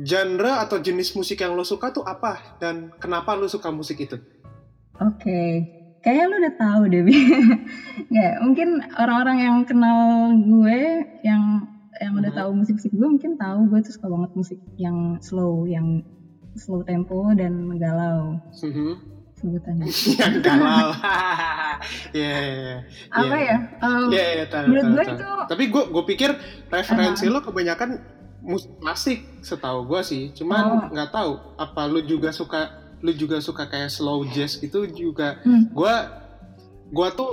Genre 0.00 0.52
atau 0.56 0.80
jenis 0.80 1.12
musik 1.12 1.44
yang 1.44 1.52
lo 1.52 1.68
suka 1.68 1.92
tuh 1.92 2.00
apa 2.00 2.56
dan 2.56 2.96
kenapa 2.96 3.36
lo 3.36 3.44
suka 3.44 3.68
musik 3.68 4.00
itu? 4.08 4.16
Oke, 5.04 5.68
kayaknya 6.00 6.32
lu 6.32 6.36
udah 6.40 6.54
tahu 6.56 6.82
deh, 6.88 7.02
Bi. 7.04 7.16
ya, 8.16 8.40
mungkin 8.40 8.80
orang-orang 8.96 9.38
yang 9.44 9.56
kenal 9.68 10.32
gue, 10.32 10.80
yang 11.20 11.73
yang 11.96 12.14
udah 12.14 12.30
Mhm. 12.30 12.38
tahu 12.38 12.50
musik-musik 12.54 12.90
gue, 12.90 13.08
mungkin 13.08 13.32
tahu 13.34 13.58
gue 13.68 13.78
tuh 13.80 13.92
suka 13.92 14.06
banget 14.08 14.30
musik 14.34 14.58
yang 14.76 14.96
slow, 15.20 15.62
yang 15.64 16.02
slow 16.54 16.82
tempo 16.82 17.30
dan 17.32 17.52
galau 17.76 18.38
Mhm. 18.56 18.94
sebutannya. 19.34 19.86
yang 20.20 20.34
galau. 20.40 20.88
Iya, 22.14 22.32
iya, 22.32 22.54
iya. 22.56 22.76
Apa 23.10 23.26
Iya. 23.28 23.44
ya? 23.44 23.56
Um, 23.78 24.08
Iya, 24.08 24.24
iya, 24.32 24.44
tahu, 24.46 24.64
menurut 24.66 24.86
gue 24.88 25.04
itu- 25.10 25.44
Tapi 25.44 25.64
gue 25.68 25.82
gue 25.86 26.04
pikir 26.06 26.30
referensi 26.66 27.24
lo 27.26 27.38
kebanyakan 27.38 27.90
musik 28.40 28.72
klasik 28.78 29.18
setahu 29.40 29.84
gue 29.84 30.00
sih. 30.00 30.22
Oh. 30.24 30.34
Cuman 30.34 30.64
nggak 30.88 31.10
tahu 31.10 31.32
apa 31.56 31.82
lu 31.84 32.00
juga 32.02 32.30
suka 32.30 32.72
lu 32.98 33.12
juga 33.12 33.36
suka 33.38 33.68
kayak 33.68 33.92
slow 33.92 34.24
jazz 34.26 34.56
gitu 34.56 34.86
juga. 34.86 35.44
Hmm. 35.44 35.68
Gue 35.70 35.92
gue 36.88 37.08
tuh 37.12 37.30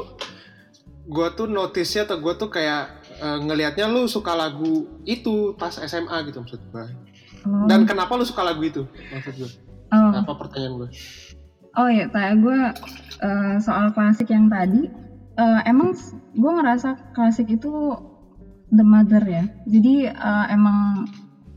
gue 1.04 1.28
tuh 1.32 1.48
notice-nya 1.48 2.04
atau 2.04 2.20
gue 2.20 2.34
tuh 2.36 2.50
kayak 2.50 3.01
eh, 3.22 3.40
ngelihatnya 3.40 3.86
lu 3.86 4.06
suka 4.06 4.34
lagu 4.34 4.74
itu 5.06 5.54
pas 5.56 5.72
SMA 5.72 6.18
gitu 6.26 6.42
maksud 6.42 6.60
gue. 6.60 6.86
oh, 7.46 7.66
Dan 7.66 7.86
kenapa 7.86 8.14
lu 8.14 8.26
suka 8.26 8.42
lagu 8.42 8.62
itu 8.62 8.82
maksud 9.08 9.34
gue? 9.38 9.52
oh, 9.90 10.12
Apa 10.16 10.34
pertanyaan 10.36 10.76
gue? 10.78 10.90
oh 11.72 11.88
ya, 11.88 12.10
kayak 12.10 12.36
gue 12.38 12.60
uh, 13.22 13.56
soal 13.58 13.92
klasik 13.92 14.28
yang 14.28 14.52
tadi, 14.52 14.92
uh, 15.38 15.62
emang 15.64 15.96
gue 16.34 16.52
ngerasa 16.52 17.16
klasik 17.16 17.48
itu 17.48 17.72
the 18.70 18.84
mother 18.84 19.24
ya. 19.24 19.48
Jadi 19.64 20.10
uh, 20.10 20.46
emang 20.50 21.08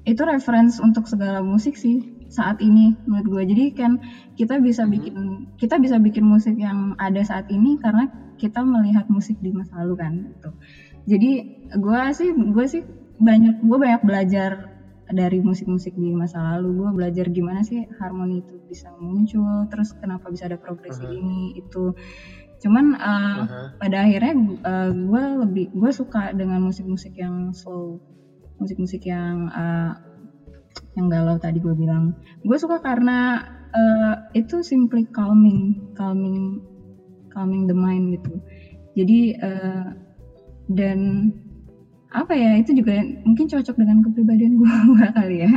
itu 0.05 0.23
reference 0.23 0.79
untuk 0.79 1.09
segala 1.09 1.43
musik 1.43 1.75
sih 1.75 1.99
saat 2.29 2.61
ini 2.61 2.95
menurut 3.07 3.27
gue. 3.27 3.43
Jadi 3.51 3.65
kan 3.75 3.99
kita 4.35 4.59
bisa 4.59 4.85
Mhm. 4.85 4.91
bikin 4.91 5.15
kita 5.57 5.79
bisa 5.79 5.97
bikin 5.99 6.23
musik 6.23 6.55
yang 6.55 6.95
ada 6.99 7.23
saat 7.23 7.51
ini 7.51 7.75
karena 7.79 8.07
kita 8.37 8.63
melihat 8.63 9.07
musik 9.07 9.39
di 9.41 9.51
masa 9.51 9.83
lalu 9.83 9.95
kan 9.97 10.13
gitu. 10.29 10.51
Jadi 11.05 11.31
gue 11.75 12.01
sih 12.17 12.31
gue 12.33 12.67
sih 12.69 12.83
banyak 13.19 13.63
gue 13.63 13.79
banyak 13.79 14.03
belajar 14.03 14.75
dari 15.11 15.39
musik-musik 15.45 15.93
di 15.95 16.17
masa 16.17 16.57
lalu 16.57 16.81
gue 16.81 16.91
belajar 16.97 17.27
gimana 17.29 17.61
sih 17.61 17.85
harmoni 18.01 18.41
itu 18.41 18.57
bisa 18.65 18.89
muncul 18.97 19.69
terus 19.69 19.93
kenapa 20.01 20.33
bisa 20.33 20.49
ada 20.49 20.57
progresi 20.57 21.05
Aha. 21.05 21.13
ini 21.13 21.61
itu 21.61 21.93
cuman 22.65 22.97
uh, 22.97 23.41
Aha. 23.45 23.61
pada 23.77 24.09
akhirnya 24.09 24.33
gue 24.97 25.25
lebih 25.45 25.67
gue 25.77 25.91
suka 25.93 26.33
dengan 26.33 26.65
musik-musik 26.65 27.13
yang 27.21 27.53
slow 27.53 28.01
musik-musik 28.57 29.05
yang 29.05 29.53
uh, 29.53 29.93
yang 30.97 31.07
galau 31.13 31.37
tadi 31.37 31.61
gue 31.61 31.75
bilang 31.77 32.17
gue 32.41 32.57
suka 32.57 32.81
karena 32.81 33.45
uh, 33.77 34.15
itu 34.33 34.65
simply 34.65 35.05
calming 35.13 35.93
calming 35.93 36.65
calming 37.29 37.69
the 37.69 37.77
mind 37.77 38.15
gitu 38.17 38.41
jadi 38.95 39.21
uh, 39.43 40.04
dan 40.71 41.31
apa 42.15 42.31
ya 42.31 42.55
itu 42.63 42.79
juga 42.79 42.95
mungkin 43.27 43.51
cocok 43.51 43.75
dengan 43.75 43.99
kepribadian 44.07 44.55
gue 44.63 44.75
kali 45.19 45.37
ya. 45.43 45.55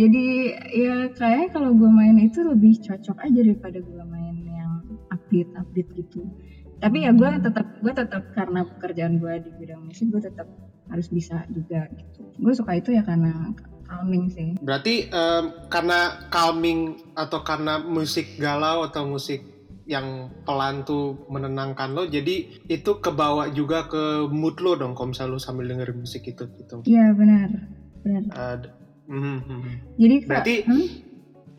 Jadi 0.00 0.24
ya 0.72 0.96
kayaknya 1.12 1.48
kalau 1.52 1.70
gue 1.76 1.90
main 1.92 2.16
itu 2.16 2.40
lebih 2.40 2.80
cocok 2.80 3.16
aja 3.28 3.40
daripada 3.44 3.78
gue 3.78 4.04
main 4.08 4.36
yang 4.48 4.72
update 5.12 5.52
update 5.52 5.90
gitu. 6.00 6.24
Tapi 6.80 7.04
ya 7.04 7.12
gue 7.12 7.28
tetap 7.44 7.66
gue 7.84 7.92
tetap 7.92 8.22
karena 8.32 8.64
pekerjaan 8.64 9.20
gue 9.20 9.34
di 9.44 9.50
bidang 9.60 9.84
musik 9.84 10.08
gue 10.08 10.22
tetap 10.24 10.48
harus 10.88 11.12
bisa 11.12 11.44
juga 11.52 11.84
gitu. 11.92 12.24
Gue 12.40 12.56
suka 12.56 12.80
itu 12.80 12.96
ya 12.96 13.04
karena 13.04 13.52
calming 13.84 14.32
sih. 14.32 14.56
Berarti 14.64 15.12
em, 15.12 15.44
karena 15.68 16.24
calming 16.32 17.12
atau 17.12 17.44
karena 17.44 17.84
musik 17.84 18.40
galau 18.40 18.80
atau 18.88 19.04
musik 19.04 19.57
yang 19.88 20.28
pelan 20.44 20.84
tuh 20.84 21.16
menenangkan 21.32 21.96
lo, 21.96 22.04
jadi 22.04 22.44
itu 22.68 22.90
kebawa 23.00 23.48
juga 23.48 23.88
ke 23.88 24.28
mood 24.28 24.60
lo 24.60 24.76
dong 24.76 24.92
kalau 24.92 25.16
misalnya 25.16 25.32
lo 25.32 25.40
sambil 25.40 25.64
dengerin 25.64 25.96
musik 25.96 26.28
itu 26.28 26.44
gitu. 26.60 26.84
iya 26.84 27.08
benar 27.16 27.48
benar 28.04 28.22
Eh, 28.28 28.54
d- 28.60 28.72
mhm, 29.08 29.36
mhm. 29.48 29.72
jadi 29.96 30.14
Kak, 30.20 30.28
Berarti- 30.28 30.62
hmm? 30.68 30.86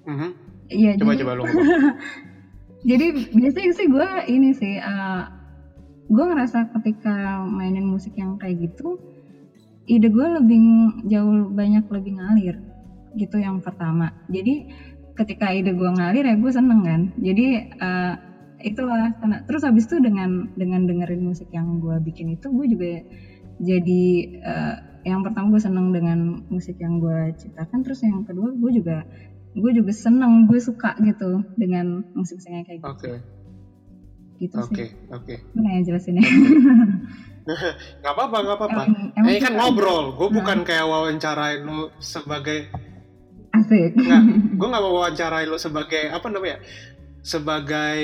Mhm. 0.06 0.30
iya 0.70 0.92
Coba 0.94 1.12
jadi 1.12 1.22
coba 1.26 1.34
lo 1.34 1.44
jadi 2.90 3.06
biasanya 3.34 3.72
sih 3.74 3.88
gue 3.90 4.10
ini 4.30 4.50
sih 4.54 4.78
gue 6.06 6.24
ngerasa 6.26 6.70
ketika 6.78 7.42
mainin 7.44 7.86
musik 7.86 8.14
yang 8.14 8.38
kayak 8.38 8.70
gitu 8.70 9.02
ide 9.86 10.08
gue 10.08 10.28
lebih 10.38 10.62
jauh 11.10 11.50
banyak 11.50 11.82
lebih 11.90 12.22
ngalir 12.22 12.56
gitu 13.18 13.42
yang 13.42 13.58
pertama 13.60 14.14
jadi 14.30 14.70
ketika 15.20 15.52
ide 15.52 15.76
gue 15.76 15.90
ngalir 15.92 16.24
ya 16.24 16.36
gue 16.40 16.52
seneng 16.52 16.82
kan. 16.88 17.02
Jadi 17.20 17.48
eh, 17.76 18.14
itulah. 18.64 19.12
Karena 19.20 19.44
terus 19.44 19.68
habis 19.68 19.86
itu 19.92 20.00
dengan 20.00 20.48
dengan 20.56 20.88
dengerin 20.88 21.20
musik 21.20 21.52
yang 21.52 21.84
gue 21.84 22.00
bikin 22.00 22.40
itu 22.40 22.48
gue 22.48 22.68
juga 22.72 23.04
jadi 23.60 24.04
eh, 24.40 24.76
yang 25.04 25.24
pertama 25.24 25.52
gue 25.52 25.62
seneng 25.64 25.92
dengan 25.92 26.48
musik 26.48 26.80
yang 26.80 27.04
gue 27.04 27.36
ciptakan. 27.36 27.80
Terus 27.84 28.00
yang 28.08 28.24
kedua 28.24 28.56
gue 28.56 28.72
juga 28.72 29.04
gue 29.50 29.72
juga 29.76 29.92
seneng 29.92 30.48
gue 30.48 30.60
suka 30.64 30.96
gitu 31.04 31.44
dengan 31.60 32.06
musik 32.16 32.40
musik 32.40 32.52
yang 32.54 32.64
kayak 32.64 32.80
gitu. 32.80 32.88
Oke, 32.88 33.14
gitu 34.40 34.56
oke, 34.56 34.72
sih. 34.72 34.90
Oke. 35.12 35.36
Gimana 35.52 35.70
ya 35.76 35.82
jelasinnya 35.92 36.24
Gak 38.04 38.14
apa-apa, 38.14 38.38
gak 38.46 38.58
apa-apa. 38.62 38.82
Ini 39.26 39.42
kan 39.42 39.54
ngobrol, 39.58 40.14
gue 40.14 40.28
Nah. 40.30 40.36
bukan 40.38 40.60
kayak 40.62 40.86
wawancarain 40.86 41.66
lo 41.66 41.90
sebagai 41.98 42.70
asik. 43.54 43.92
Nggak, 44.06 44.22
gue 44.56 44.68
nggak 44.68 44.84
mau 44.84 44.94
wawancarai 45.02 45.46
lo 45.50 45.58
sebagai 45.58 46.10
apa 46.10 46.28
namanya 46.30 46.58
sebagai 47.20 48.02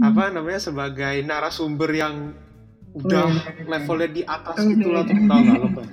apa 0.00 0.22
namanya 0.32 0.60
sebagai 0.60 1.20
narasumber 1.22 1.90
yang 1.92 2.32
udah 2.92 3.28
Wih. 3.28 3.68
levelnya 3.68 4.08
di 4.08 4.22
atas 4.24 4.56
Wih. 4.64 4.76
gitu 4.76 4.88
lah 4.92 5.04
tuh 5.04 5.16
tau 5.24 5.40
nggak 5.40 5.60
lebay 5.60 5.86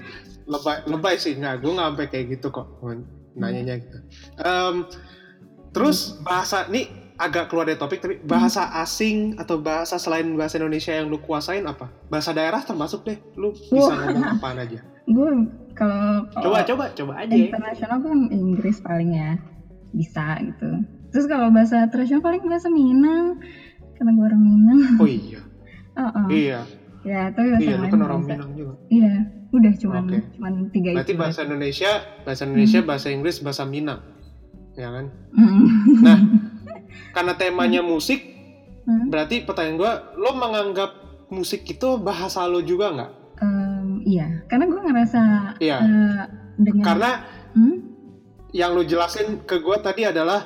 lebay 0.49 0.77
lebay 0.87 1.15
sih. 1.19 1.33
Nggak 1.35 1.55
gue 1.63 1.71
nggak 1.75 1.87
sampai 1.93 2.07
kayak 2.11 2.25
gitu 2.39 2.47
kok 2.51 2.67
nanyanya 3.37 3.75
gitu. 3.79 3.97
Em, 4.41 4.75
terus 5.71 6.17
bahasa 6.25 6.65
nih 6.67 6.89
agak 7.19 7.51
keluar 7.51 7.67
dari 7.67 7.75
topik 7.75 7.99
tapi 7.99 8.15
bahasa 8.23 8.71
asing 8.79 9.35
atau 9.35 9.59
bahasa 9.59 9.99
selain 9.99 10.23
bahasa 10.39 10.55
Indonesia 10.55 10.95
yang 10.95 11.11
lu 11.11 11.19
kuasain 11.19 11.67
apa? 11.67 11.91
Bahasa 12.07 12.31
daerah 12.31 12.63
termasuk 12.63 13.03
deh 13.03 13.19
lu 13.35 13.51
bisa 13.51 13.91
Wah. 13.91 14.07
ngomong 14.07 14.39
apaan 14.39 14.57
aja. 14.63 14.79
gue 15.09 15.29
kalau 15.79 16.27
coba 16.35 16.57
coba 16.67 16.85
coba 16.91 17.11
aja. 17.23 17.31
internasional 17.31 17.97
kan 18.03 18.19
Inggris 18.27 18.83
paling 18.83 19.15
ya 19.15 19.39
bisa 19.95 20.35
gitu. 20.43 20.83
Terus 21.15 21.25
kalau 21.31 21.49
bahasa 21.49 21.87
tradisional 21.87 22.19
paling 22.19 22.43
bahasa 22.43 22.67
Minang 22.67 23.39
karena 23.95 24.11
gue 24.11 24.25
orang 24.27 24.43
Minang. 24.43 24.81
Oh 24.99 25.07
iya. 25.07 25.39
Oh, 25.95 26.03
oh. 26.19 26.27
iya. 26.27 26.59
Ya 27.07 27.31
tapi 27.31 27.55
bahasa 27.55 27.63
iya 27.63 27.75
lain 27.79 27.91
kan 27.95 27.99
orang 28.03 28.19
bisa. 28.21 28.31
Minang 28.35 28.51
juga. 28.53 28.73
Iya 28.91 29.13
udah 29.49 29.73
cuman 29.81 30.03
Oke. 30.05 30.19
cuman 30.37 30.53
tiga 30.69 30.89
berarti 30.93 31.13
itu 31.17 31.21
bahasa 31.25 31.39
Indonesia 31.41 31.91
bahasa 32.21 32.41
Indonesia 32.45 32.79
bahasa 32.85 33.07
Inggris 33.09 33.37
bahasa 33.39 33.63
Minang. 33.63 33.99
Ya 34.75 34.91
kan? 34.91 35.05
Mm. 35.31 35.63
nah 36.05 36.19
karena 37.15 37.33
temanya 37.39 37.81
musik 37.81 38.39
Hmm. 38.89 39.05
berarti 39.13 39.45
pertanyaan 39.45 39.77
gue 39.77 39.91
lo 40.17 40.33
menganggap 40.33 40.89
musik 41.29 41.61
itu 41.69 42.01
bahasa 42.01 42.49
lo 42.49 42.65
juga 42.65 42.89
nggak 42.89 43.11
iya 44.09 44.41
karena 44.49 44.65
gue 44.65 44.81
ngerasa 44.81 45.21
Iya. 45.61 45.77
eh, 45.79 46.23
dengan 46.57 46.83
karena 46.83 47.11
Hmm? 47.49 47.77
yang 48.51 48.73
lo 48.73 48.81
jelasin 48.81 49.41
ke 49.41 49.57
gue 49.57 49.77
tadi 49.79 50.05
adalah 50.05 50.41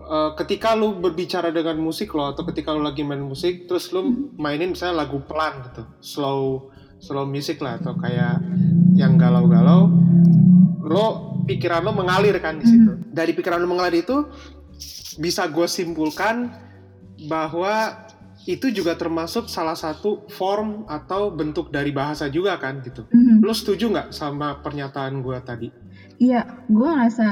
eh, 0.00 0.30
ketika 0.36 0.74
lo 0.74 0.94
berbicara 0.94 1.50
dengan 1.50 1.78
musik 1.78 2.10
lo 2.10 2.30
atau 2.30 2.42
ketika 2.44 2.70
lo 2.70 2.82
lagi 2.82 3.02
main 3.02 3.18
musik 3.20 3.66
terus 3.66 3.90
lo 3.90 4.02
mainin 4.36 4.70
misalnya 4.70 5.02
lagu 5.02 5.22
pelan 5.22 5.62
gitu 5.64 5.82
slow 6.00 6.70
slow 6.98 7.22
music 7.24 7.58
lah 7.58 7.76
atau 7.76 7.94
kayak 7.94 8.42
yang 8.94 9.14
galau-galau 9.14 9.90
lo 10.80 11.06
pikiran 11.44 11.82
lo 11.82 11.92
mengalir 11.92 12.38
kan 12.38 12.56
di 12.56 12.66
situ 12.66 12.90
dari 13.10 13.30
pikiran 13.30 13.58
lo 13.58 13.68
mengalir 13.68 14.00
itu 14.00 14.26
bisa 15.16 15.46
gue 15.46 15.66
simpulkan 15.66 16.52
bahwa 17.24 18.05
itu 18.46 18.70
juga 18.70 18.94
termasuk 18.94 19.50
salah 19.50 19.74
satu 19.74 20.24
form 20.30 20.86
atau 20.86 21.34
bentuk 21.34 21.68
dari 21.68 21.90
bahasa 21.90 22.30
juga 22.30 22.54
kan 22.56 22.78
gitu 22.80 23.04
Mhm. 23.10 23.42
lo 23.42 23.50
setuju 23.50 23.90
nggak 23.90 24.08
sama 24.10 24.62
pernyataan 24.62 25.20
gue 25.20 25.38
tadi 25.42 25.68
Iya, 26.16 26.64
gue 26.72 26.88
ngerasa 26.88 27.28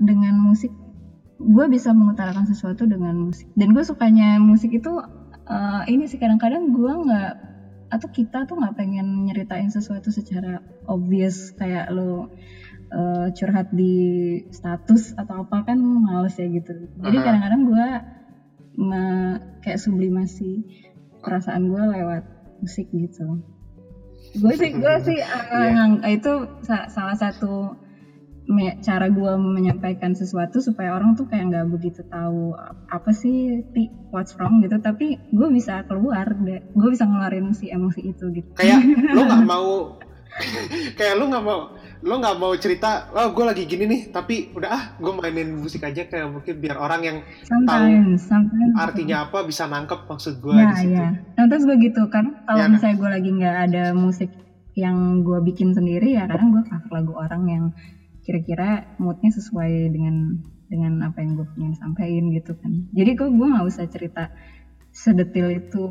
dengan 0.00 0.32
musik, 0.40 0.72
gue 1.36 1.66
bisa 1.68 1.92
mengutarakan 1.92 2.48
sesuatu 2.48 2.88
dengan 2.88 3.28
musik. 3.28 3.44
Dan 3.52 3.76
gue 3.76 3.84
sukanya 3.84 4.40
musik 4.40 4.72
itu, 4.72 4.88
eh, 5.44 5.82
ini 5.92 6.08
sih 6.08 6.16
kadang-kadang 6.16 6.72
gue 6.72 6.92
nggak, 6.96 7.32
atau 7.92 8.08
kita 8.08 8.48
tuh 8.48 8.56
nggak 8.56 8.72
pengen 8.72 9.28
nyeritain 9.28 9.68
sesuatu 9.68 10.08
secara 10.08 10.64
obvious 10.88 11.52
kayak 11.52 11.92
lo 11.92 12.32
eh, 12.88 13.28
curhat 13.32 13.68
di 13.72 13.96
status 14.48 15.12
atau 15.16 15.44
apa 15.44 15.64
kan 15.64 15.76
males 15.80 16.36
ya 16.36 16.44
gitu. 16.44 16.72
Jadi 17.00 17.16
kadang-kadang 17.24 17.62
gue 17.64 17.86
me- 18.74 19.40
kayak 19.58 19.78
sublimasi 19.78 20.64
perasaan 21.18 21.66
gue 21.66 21.82
lewat 21.82 22.22
musik 22.58 22.88
gitu. 22.90 23.40
Gue 24.34 24.52
sih, 24.54 24.72
gue 24.72 24.94
sih 25.02 25.18
eh, 25.22 25.44
Iya. 25.52 25.70
ngang- 25.72 26.02
itu 26.04 26.32
sa- 26.60 26.88
salah 26.88 27.14
satu 27.14 27.76
me- 28.44 28.74
cara 28.78 29.06
gue 29.06 29.32
menyampaikan 29.36 30.12
sesuatu 30.12 30.58
supaya 30.58 30.92
orang 30.92 31.14
tuh 31.14 31.24
kayak 31.24 31.46
nggak 31.48 31.66
begitu 31.68 32.02
tahu 32.04 32.50
apa 32.88 33.10
sih 33.12 33.62
what's 34.10 34.34
wrong 34.34 34.58
gitu 34.60 34.76
tapi 34.78 35.14
gue 35.30 35.48
bisa 35.48 35.86
keluar 35.86 36.26
deh 36.34 36.58
gue 36.66 36.88
bisa 36.90 37.06
ngeluarin 37.06 37.54
si 37.54 37.70
emosi 37.70 38.02
itu 38.04 38.34
gitu 38.34 38.50
kayak 38.52 38.82
lo 39.14 39.22
nggak 39.30 39.46
mau 39.46 39.94
kayak 40.92 41.14
lo 41.14 41.30
nggak 41.30 41.44
mau 41.44 41.70
lo 42.02 42.18
nggak 42.18 42.34
mau 42.34 42.50
cerita 42.58 43.06
oh 43.14 43.30
gue 43.30 43.44
lagi 43.46 43.62
gini 43.62 43.86
nih 43.86 44.00
tapi 44.10 44.50
udah 44.50 44.68
ah 44.68 44.82
gue 44.98 45.12
mainin 45.14 45.54
musik 45.54 45.86
aja 45.86 46.02
kayak 46.02 46.28
mungkin 46.28 46.58
biar 46.58 46.74
orang 46.74 47.00
yang 47.00 47.18
sometimes 47.46 48.26
sometimes. 48.26 48.74
artinya 48.74 49.30
apa 49.30 49.46
bisa 49.46 49.70
nangkep 49.70 50.10
maksud 50.10 50.42
gue 50.42 50.50
ya 50.50 50.66
di 50.66 50.76
situ. 50.82 50.98
ya. 50.98 51.08
Nah 51.38 51.44
terus 51.46 51.62
gue 51.62 51.76
gitu 51.78 52.02
kan 52.10 52.42
kalau 52.42 52.58
Iya 52.58 52.66
kan? 52.66 52.72
misalnya 52.74 52.96
gue 52.98 53.10
lagi 53.14 53.30
nggak 53.30 53.56
ada 53.70 53.84
musik 53.94 54.30
yang 54.74 54.96
gue 55.22 55.38
bikin 55.42 55.70
sendiri 55.70 56.16
ya 56.16 56.26
kadang 56.26 56.50
gue 56.50 56.62
cover 56.66 56.90
lagu 56.90 57.12
orang 57.14 57.42
yang 57.46 57.64
kira-kira 58.22 58.82
moodnya 58.98 59.30
sesuai 59.30 59.70
dengan 59.94 60.42
dengan 60.66 61.04
apa 61.04 61.22
yang 61.22 61.36
gue 61.36 61.46
pengen 61.54 61.74
sampaikan 61.76 62.32
gitu 62.32 62.56
kan. 62.58 62.72
Jadi 62.90 63.10
kok 63.14 63.30
gue 63.30 63.46
nggak 63.46 63.66
usah 63.68 63.84
cerita 63.86 64.32
sedetil 64.90 65.54
itu 65.54 65.82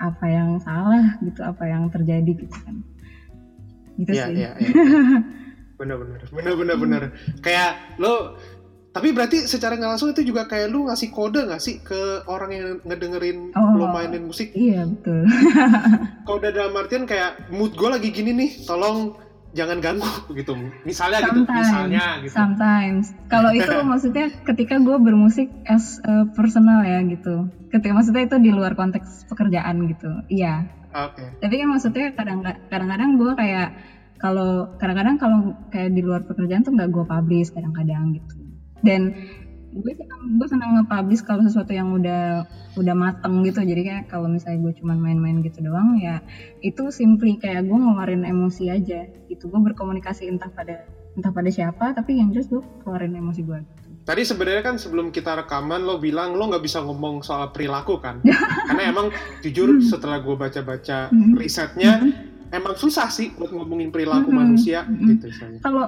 apa 0.00 0.24
yang 0.24 0.56
salah 0.62 1.20
gitu 1.20 1.44
apa 1.44 1.68
yang 1.68 1.90
terjadi 1.92 2.32
gitu 2.32 2.56
kan. 2.64 2.80
Gitu 3.98 4.10
Iya, 4.16 4.24
sih. 4.24 4.34
iya, 4.40 4.50
iya. 4.56 4.70
Bener-bener, 5.80 6.20
bener-bener, 6.28 6.76
bener. 6.76 7.02
Kayak 7.40 7.96
lo, 7.96 8.36
tapi 8.90 9.10
berarti 9.10 9.42
secara 9.42 9.74
nggak 9.74 9.90
langsung 9.90 10.10
itu 10.10 10.20
juga 10.22 10.44
kayak 10.44 10.68
lu 10.68 10.84
ngasih 10.84 11.08
kode 11.08 11.46
nggak 11.46 11.58
sih 11.58 11.80
ke 11.80 12.26
orang 12.26 12.50
yang 12.50 12.66
ngedengerin 12.82 13.54
Oh. 13.54 13.78
lo 13.78 13.88
mainin 13.88 14.26
musik? 14.26 14.50
iya 14.52 14.82
betul 14.82 15.24
Kode 16.28 16.50
dalam 16.50 16.74
artian 16.74 17.06
kayak 17.06 17.48
mood 17.48 17.72
gue 17.72 17.86
lagi 17.86 18.10
gini 18.10 18.34
nih, 18.34 18.50
tolong 18.66 19.14
jangan 19.50 19.78
ganggu 19.78 20.06
gitu. 20.38 20.54
Misalnya 20.82 21.22
gitu, 21.22 21.42
sometimes 21.42 21.66
misalnya 21.66 22.04
gitu. 22.20 22.34
sometimes 22.34 23.04
kalau 23.26 23.50
itu 23.50 23.72
maksudnya 23.90 24.26
ketika 24.44 24.74
gue 24.76 24.96
bermusik 24.98 25.48
as 25.64 25.98
a 26.02 26.26
personal 26.34 26.82
ya 26.82 26.98
gitu 27.02 27.46
ketika 27.70 27.94
maksudnya 27.94 28.26
itu 28.26 28.36
di 28.38 28.50
luar 28.50 28.74
konteks 28.74 29.26
pekerjaan 29.26 29.86
gitu 29.86 30.10
iya 30.26 30.66
Oke. 30.90 31.22
tapi 31.38 31.54
kan 31.56 31.68
maksudnya 31.70 32.10
kadang 32.14 32.42
kadang-kadang 32.42 33.14
gue 33.14 33.32
kayak 33.34 33.68
kalau 34.20 34.68
kadang-kadang 34.76 35.16
kalau 35.16 35.38
kayak 35.72 35.96
di 35.96 36.04
luar 36.04 36.22
pekerjaan 36.22 36.60
tuh 36.60 36.76
nggak 36.76 36.92
gue 36.92 37.04
publish 37.04 37.50
kadang-kadang 37.50 38.14
gitu 38.14 38.36
dan 38.80 39.12
gue 39.70 39.92
senang 39.94 40.20
gue 40.34 40.48
senang 40.50 40.70
nge-publish 40.82 41.22
kalau 41.22 41.46
sesuatu 41.46 41.70
yang 41.70 41.94
udah 41.94 42.42
udah 42.74 42.94
mateng 42.94 43.46
gitu 43.46 43.62
jadi 43.62 43.82
kayak 43.86 44.04
kalau 44.10 44.26
misalnya 44.26 44.66
gue 44.66 44.72
cuma 44.82 44.98
main-main 44.98 45.40
gitu 45.40 45.62
doang 45.62 45.94
ya 45.94 46.18
itu 46.60 46.90
simply 46.90 47.38
kayak 47.38 47.64
gue 47.64 47.78
ngeluarin 47.78 48.26
emosi 48.26 48.66
aja 48.66 49.06
gitu 49.30 49.46
gue 49.46 49.60
berkomunikasi 49.72 50.26
entah 50.26 50.50
pada 50.50 50.84
entah 51.14 51.30
pada 51.30 51.50
siapa 51.50 51.94
tapi 51.94 52.18
yang 52.18 52.34
jelas 52.34 52.50
gue 52.50 52.62
keluarin 52.82 53.14
emosi 53.14 53.40
gue 53.46 53.58
gitu. 53.62 53.78
Tadi 54.00 54.26
sebenarnya 54.26 54.64
kan 54.64 54.74
sebelum 54.74 55.14
kita 55.14 55.44
rekaman 55.44 55.86
lo 55.86 56.02
bilang 56.02 56.34
lo 56.34 56.50
nggak 56.50 56.64
bisa 56.64 56.82
ngomong 56.82 57.22
soal 57.22 57.54
perilaku 57.54 58.00
kan? 58.02 58.18
Karena 58.66 58.90
emang 58.90 59.14
jujur 59.38 59.78
setelah 59.78 60.18
gue 60.18 60.34
baca-baca 60.34 61.14
Mhm. 61.14 61.38
risetnya 61.38 62.00
emang 62.50 62.74
susah 62.74 63.08
sih 63.08 63.30
buat 63.32 63.50
ngomongin 63.50 63.90
perilaku 63.90 64.30
Mhm. 64.30 64.36
manusia 64.36 64.84
Mhm. 64.84 65.06
gitu 65.08 65.26
misalnya. 65.30 65.60
kalau 65.62 65.86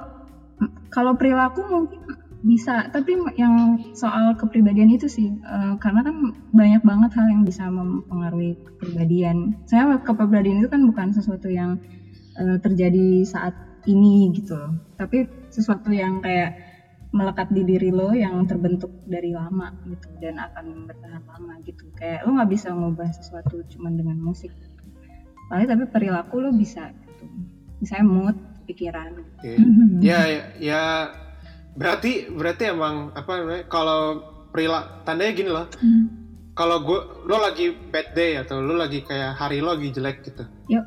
kalau 0.89 1.13
perilaku 1.15 1.61
mungkin 1.67 2.01
bisa 2.43 2.91
tapi 2.91 3.15
yang 3.39 3.79
soal 3.95 4.35
kepribadian 4.35 4.91
itu 4.91 5.07
sih 5.07 5.31
eh, 5.31 5.75
karena 5.79 6.03
kan 6.03 6.17
banyak 6.51 6.83
banget 6.83 7.11
hal 7.15 7.27
yang 7.31 7.43
bisa 7.43 7.71
mempengaruhi 7.71 8.59
kepribadian 8.67 9.63
saya 9.63 10.03
kepribadian 10.03 10.59
itu 10.59 10.67
kan 10.67 10.83
bukan 10.83 11.15
sesuatu 11.15 11.47
yang 11.47 11.79
eh, 12.35 12.59
terjadi 12.59 13.23
saat 13.23 13.55
ini 13.87 14.31
gitu 14.35 14.59
loh 14.59 14.75
tapi 14.95 15.27
sesuatu 15.51 15.91
yang 15.91 16.19
kayak 16.19 16.59
melekat 17.13 17.53
di 17.53 17.63
diri 17.63 17.93
lo 17.93 18.11
yang 18.11 18.41
terbentuk 18.49 18.91
dari 19.05 19.31
lama 19.31 19.69
gitu 19.85 20.09
dan 20.19 20.41
akan 20.41 20.89
bertahan 20.89 21.23
lama 21.23 21.55
gitu 21.63 21.85
kayak 21.95 22.25
lo 22.25 22.35
nggak 22.35 22.51
bisa 22.51 22.73
ngubah 22.73 23.11
sesuatu 23.13 23.63
cuma 23.69 23.93
dengan 23.93 24.17
musik 24.19 24.51
paling 25.51 25.69
tapi 25.69 25.85
perilaku 25.91 26.43
lo 26.43 26.51
bisa 26.55 26.91
gitu 26.91 27.25
misalnya 27.83 28.07
mood 28.07 28.37
pikiran 28.67 29.11
Oke. 29.43 29.59
Ya, 29.99 30.23
ya, 30.31 30.43
ya, 30.63 30.83
berarti 31.75 32.31
berarti 32.31 32.71
emang 32.71 33.11
apa 33.13 33.33
namanya? 33.43 33.65
Kalau 33.67 34.01
perilaku 34.55 34.89
tandanya 35.03 35.33
gini 35.35 35.51
loh. 35.51 35.67
Hmm. 35.83 36.07
Kalau 36.53 36.85
gue 36.85 37.01
lo 37.27 37.37
lagi 37.41 37.73
bad 37.73 38.13
day 38.13 38.37
atau 38.37 38.61
lo 38.61 38.77
lagi 38.77 39.03
kayak 39.03 39.41
hari 39.41 39.59
lo 39.59 39.75
lagi 39.75 39.91
jelek 39.91 40.23
gitu. 40.23 40.45
Yuk. 40.71 40.85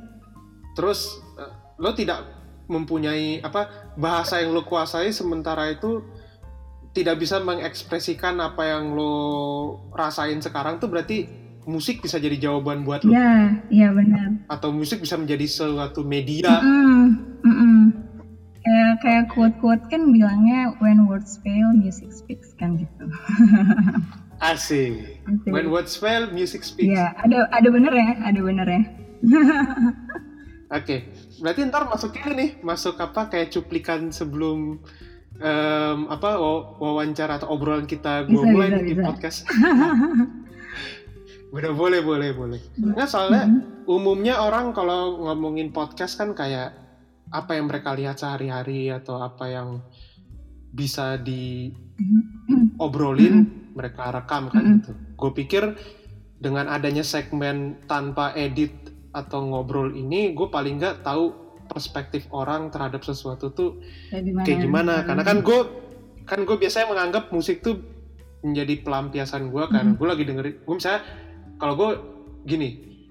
Terus 0.78 1.20
eh, 1.42 1.52
lo 1.82 1.92
tidak 1.92 2.24
mempunyai 2.72 3.44
apa 3.44 3.94
bahasa 4.00 4.42
yang 4.42 4.56
lo 4.56 4.64
kuasai 4.64 5.12
sementara 5.12 5.70
itu 5.70 6.02
tidak 6.96 7.20
bisa 7.20 7.44
mengekspresikan 7.44 8.40
apa 8.40 8.72
yang 8.72 8.96
lo 8.96 9.14
rasain 9.92 10.40
sekarang 10.40 10.80
tuh 10.80 10.88
berarti 10.88 11.28
musik 11.66 12.00
bisa 12.00 12.16
jadi 12.16 12.38
jawaban 12.40 12.82
buat 12.82 13.02
lo 13.02 13.10
Ya, 13.10 13.58
iya 13.68 13.90
benar. 13.90 14.38
atau 14.48 14.70
musik 14.70 15.00
bisa 15.00 15.16
menjadi 15.16 15.46
suatu 15.46 16.02
media 16.02 16.62
Mm-mm, 16.62 17.02
mm-mm. 17.42 17.76
Kayak 18.62 18.94
kayak 19.00 19.24
quote-quote 19.30 19.86
kan 19.88 20.10
bilangnya 20.10 20.74
when 20.80 21.06
words 21.06 21.38
fail, 21.40 21.70
music 21.72 22.10
speaks 22.10 22.50
kan 22.56 22.74
gitu. 22.76 23.06
asik 24.42 25.22
Asik. 25.24 25.48
when 25.48 25.70
words 25.70 25.94
fail 25.94 26.28
music 26.30 26.62
speaks 26.62 26.90
Iya, 26.92 27.14
ada 27.16 27.46
ada 27.52 27.68
bener 27.68 27.94
ya, 27.94 28.10
ada 28.22 28.40
bener 28.40 28.68
ya. 28.68 28.82
Oke, 30.76 31.08
berarti 31.40 31.62
ntar 31.64 31.86
masuk 31.86 32.18
ini 32.18 32.32
nih, 32.34 32.50
masuk 32.60 32.98
apa 32.98 33.30
kayak 33.30 33.54
cuplikan 33.54 34.10
sebelum 34.10 34.82
em, 35.38 36.00
apa 36.10 36.36
wa- 36.36 36.74
wawancara 36.76 37.38
atau 37.38 37.54
obrolan 37.54 37.86
kita 37.86 38.26
gue 38.26 38.44
mulai 38.46 38.74
bisa, 38.74 38.82
di 38.82 38.94
bisa. 38.94 39.06
podcast. 39.06 39.38
Udah 41.52 41.72
boleh, 41.72 42.00
boleh, 42.02 42.32
boleh. 42.32 42.60
Nggak 42.76 43.08
soalnya 43.08 43.46
Mhm. 43.46 43.86
umumnya 43.86 44.40
orang 44.40 44.72
kalau 44.72 45.20
ngomongin 45.22 45.70
podcast 45.70 46.16
kan 46.16 46.32
kayak 46.32 46.74
apa 47.30 47.54
yang 47.54 47.66
mereka 47.66 47.94
lihat 47.94 48.18
sehari-hari 48.18 48.90
atau 48.90 49.18
apa 49.18 49.46
yang 49.48 49.82
bisa 50.72 51.18
diobrolin 51.18 53.36
Mhm. 53.36 53.46
mereka 53.74 54.12
rekam 54.12 54.50
kan 54.50 54.62
Mhm. 54.62 54.74
gitu. 54.80 54.92
Gue 55.16 55.32
pikir 55.34 55.64
dengan 56.38 56.68
adanya 56.68 57.02
segmen 57.02 57.78
tanpa 57.86 58.36
edit 58.36 58.72
atau 59.10 59.42
ngobrol 59.42 59.96
ini, 59.96 60.36
gue 60.36 60.48
paling 60.50 60.76
nggak 60.76 61.02
tahu 61.02 61.34
perspektif 61.66 62.28
orang 62.30 62.70
terhadap 62.70 63.02
sesuatu 63.02 63.50
tuh 63.50 63.82
Kayak 64.12 64.24
gimana? 64.24 64.46
kayak 64.46 64.60
gimana. 64.62 64.94
Mhm. 65.00 65.06
Karena 65.08 65.24
kan 65.24 65.38
gue 65.42 65.60
kan 66.26 66.40
gue 66.42 66.58
biasanya 66.58 66.88
menganggap 66.90 67.32
musik 67.32 67.62
tuh 67.62 67.78
menjadi 68.44 68.84
pelampiasan 68.84 69.50
gue 69.50 69.64
kan. 69.68 69.86
Mhm. 69.94 69.98
Gue 69.98 70.08
lagi 70.08 70.24
dengerin, 70.24 70.56
gue 70.62 70.76
misalnya 70.76 71.02
kalau 71.56 71.74
gue 71.74 71.90
gini, 72.44 72.70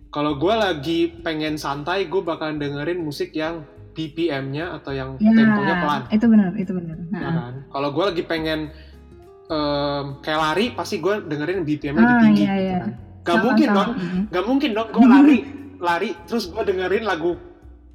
kalau 0.08 0.34
gue 0.34 0.54
lagi 0.54 0.98
pengen 1.20 1.56
santai, 1.56 2.06
gue 2.06 2.20
bakalan 2.20 2.56
dengerin 2.56 2.98
musik 2.98 3.32
yang 3.32 3.64
BPM-nya 3.90 4.74
atau 4.74 4.90
yang 4.90 5.14
ya, 5.16 5.30
temponya 5.30 5.74
pelan. 5.76 6.02
itu 6.08 6.26
benar, 6.26 6.50
itu 6.54 6.72
benar. 6.72 6.96
ya 6.98 7.18
Nah, 7.20 7.32
kan? 7.40 7.54
Kalau 7.68 7.88
gue 7.90 8.04
lagi 8.04 8.22
pengen 8.22 8.60
em, 9.46 10.04
kayak 10.18 10.40
lari, 10.40 10.66
pasti 10.72 10.98
gue 10.98 11.14
dengerin 11.20 11.62
BPM-nya 11.62 12.00
lebih 12.00 12.10
Ah, 12.10 12.22
tinggi. 12.24 12.40
iya, 12.40 12.52
gitu 12.52 12.64
iya. 12.64 12.78
kan. 12.80 12.90
Gak 13.22 13.34
sama, 13.34 13.44
mungkin 13.44 13.66
sama. 13.66 13.76
dong, 13.76 13.90
Mhm. 13.94 14.20
gak 14.28 14.44
mungkin 14.44 14.70
dong 14.72 14.88
gue 14.90 15.04
lari, 15.04 15.38
lari 15.88 16.10
terus 16.24 16.44
gue 16.46 16.62
dengerin 16.62 17.04
lagu 17.04 17.32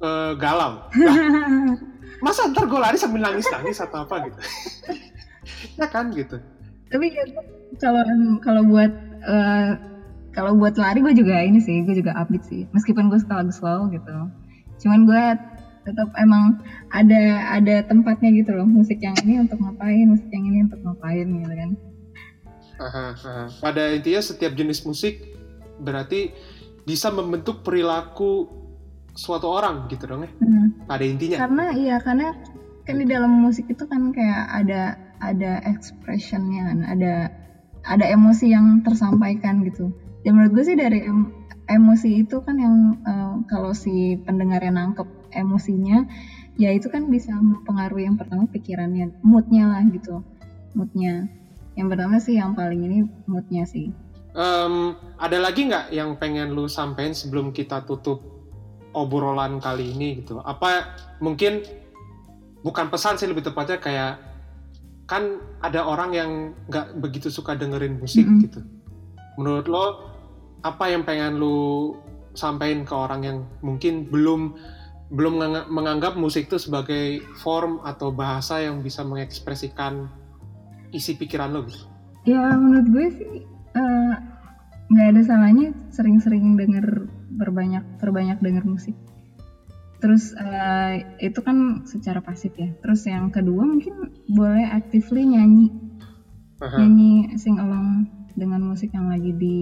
eh, 0.00 0.32
galau. 0.34 0.72
Lah, 0.88 0.88
masa 2.24 2.48
ntar 2.48 2.64
gue 2.64 2.78
lari 2.78 2.96
sambil 2.96 3.20
nangis-nangis 3.22 3.76
atau 3.78 4.02
apa 4.02 4.24
gitu? 4.24 4.38
ya 5.78 5.86
kan 5.86 6.08
gitu. 6.10 6.40
Tapi 6.86 7.06
ya, 7.06 7.24
kalau 7.76 8.02
kalau 8.38 8.62
buat 8.64 8.88
eh, 9.20 9.70
kalau 10.30 10.54
buat 10.54 10.78
lari 10.78 11.02
gue 11.02 11.14
juga 11.14 11.42
ini 11.42 11.58
sih, 11.58 11.82
gue 11.82 11.94
juga 11.98 12.14
upbeat 12.14 12.44
sih. 12.46 12.66
Meskipun 12.70 13.10
gue 13.10 13.18
suka 13.18 13.42
lagu 13.42 13.50
slow 13.50 13.90
gitu. 13.90 14.16
Cuman 14.82 15.06
gue 15.06 15.24
tetap 15.82 16.12
emang 16.20 16.60
ada 16.94 17.50
ada 17.50 17.82
tempatnya 17.84 18.30
gitu 18.38 18.54
loh. 18.54 18.66
Musik 18.68 19.02
yang 19.02 19.16
ini 19.26 19.42
untuk 19.42 19.58
ngapain, 19.58 20.06
musik 20.06 20.30
yang 20.30 20.44
ini 20.46 20.58
untuk 20.70 20.80
ngapain 20.86 21.26
gitu 21.26 21.54
kan. 21.54 21.70
Aha, 22.80 23.04
aha. 23.12 23.44
Pada 23.60 23.82
intinya 23.92 24.22
setiap 24.22 24.56
jenis 24.56 24.86
musik 24.86 25.20
berarti 25.82 26.32
bisa 26.86 27.12
membentuk 27.12 27.60
perilaku 27.66 28.48
suatu 29.18 29.50
orang 29.50 29.90
gitu 29.90 30.06
dong 30.06 30.24
ya. 30.24 30.30
Hmm. 30.40 30.66
Pada 30.86 31.04
intinya. 31.04 31.36
Karena 31.42 31.64
iya 31.74 31.96
karena 31.98 32.32
kan 32.86 32.96
di 32.96 33.06
dalam 33.06 33.42
musik 33.42 33.68
itu 33.68 33.84
kan 33.84 34.14
kayak 34.14 34.46
ada 34.48 34.96
ada 35.20 35.60
expressionnya 35.68 36.72
kan, 36.72 36.78
ada 36.88 37.14
ada 37.84 38.04
emosi 38.08 38.52
yang 38.52 38.80
tersampaikan 38.86 39.66
gitu. 39.66 39.92
Dan 40.20 40.36
menurut 40.36 40.52
gue 40.60 40.64
sih 40.68 40.76
dari 40.76 41.04
em- 41.04 41.32
emosi 41.70 42.26
itu 42.26 42.42
kan 42.44 42.56
yang 42.58 42.98
eh, 43.06 43.34
kalau 43.48 43.72
si 43.72 44.18
pendengarnya 44.26 44.74
nangkep 44.74 45.06
emosinya, 45.32 46.04
ya 46.58 46.74
itu 46.74 46.90
kan 46.90 47.06
bisa 47.08 47.32
mempengaruhi 47.38 48.04
yang 48.04 48.18
pertama 48.18 48.44
pikirannya, 48.50 49.14
moodnya 49.22 49.70
lah 49.70 49.82
gitu, 49.88 50.20
moodnya. 50.74 51.30
Yang 51.78 51.86
pertama 51.94 52.16
sih 52.18 52.34
yang 52.36 52.52
paling 52.52 52.80
ini 52.84 52.98
moodnya 53.24 53.64
sih. 53.64 53.94
Em, 54.30 54.94
ada 55.18 55.38
lagi 55.42 55.66
nggak 55.66 55.90
yang 55.94 56.14
pengen 56.18 56.54
lu 56.54 56.70
sampein 56.70 57.14
sebelum 57.14 57.50
kita 57.50 57.82
tutup 57.86 58.22
obrolan 58.94 59.62
kali 59.62 59.94
ini 59.94 60.22
gitu? 60.22 60.42
Apa 60.42 60.98
mungkin 61.22 61.62
bukan 62.60 62.90
pesan 62.90 63.16
sih 63.16 63.30
lebih 63.30 63.46
tepatnya 63.46 63.78
kayak 63.80 64.12
kan 65.06 65.42
ada 65.64 65.82
orang 65.82 66.10
yang 66.14 66.30
nggak 66.70 66.98
begitu 66.98 67.30
suka 67.30 67.58
dengerin 67.58 67.98
musik 67.98 68.26
Mm-mm. 68.26 68.42
gitu. 68.46 68.60
Menurut 69.38 69.66
lo 69.66 69.86
apa 70.60 70.92
yang 70.92 71.02
pengen 71.04 71.40
lu 71.40 71.96
sampein 72.36 72.86
ke 72.86 72.94
orang 72.94 73.20
yang 73.26 73.38
mungkin 73.64 74.06
belum 74.08 74.54
belum 75.10 75.34
menga- 75.42 75.66
menganggap 75.66 76.14
musik 76.14 76.46
itu 76.46 76.58
sebagai 76.62 77.18
form 77.42 77.82
atau 77.82 78.14
bahasa 78.14 78.62
yang 78.62 78.78
bisa 78.78 79.02
mengekspresikan 79.02 80.06
isi 80.94 81.18
pikiran 81.18 81.50
lo 81.50 81.66
gitu? 81.66 81.82
Ya 82.30 82.54
menurut 82.54 82.86
gue 82.94 83.06
sih 83.18 83.32
eh, 83.74 84.14
nggak 84.90 85.08
ada 85.16 85.22
salahnya 85.26 85.68
sering-sering 85.90 86.54
denger 86.54 87.10
berbanyak 87.34 87.82
perbanyak 87.98 88.38
denger 88.38 88.62
musik. 88.62 88.94
Terus 89.98 90.30
eh, 90.38 91.02
itu 91.18 91.42
kan 91.42 91.82
secara 91.90 92.22
pasif 92.22 92.54
ya. 92.54 92.70
Terus 92.78 93.02
yang 93.10 93.34
kedua 93.34 93.66
mungkin 93.66 94.14
boleh 94.30 94.70
actively 94.70 95.26
nyanyi 95.26 95.74
Aha. 96.62 96.76
nyanyi 96.78 97.34
sing 97.34 97.58
along 97.58 98.06
dengan 98.38 98.62
musik 98.62 98.94
yang 98.94 99.10
lagi 99.10 99.34
di 99.34 99.58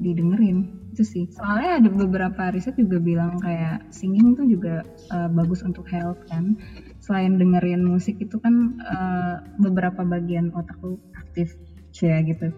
didengerin 0.00 0.66
itu 0.90 1.04
sih. 1.06 1.24
Soalnya 1.30 1.84
ada 1.84 1.88
beberapa 1.92 2.50
riset 2.50 2.74
juga 2.74 2.98
bilang 2.98 3.38
kayak 3.38 3.86
singing 3.94 4.34
tuh 4.34 4.48
juga 4.48 4.82
eh, 5.12 5.28
bagus 5.30 5.62
untuk 5.62 5.86
health 5.86 6.18
kan. 6.26 6.58
Selain 6.98 7.38
dengerin 7.38 7.86
musik 7.86 8.18
itu 8.18 8.40
kan 8.42 8.74
eh, 8.80 9.36
beberapa 9.60 10.02
bagian 10.02 10.50
otak 10.56 10.80
lu 10.82 10.98
aktif 11.14 11.54
ya 11.94 12.18
gitu. 12.26 12.50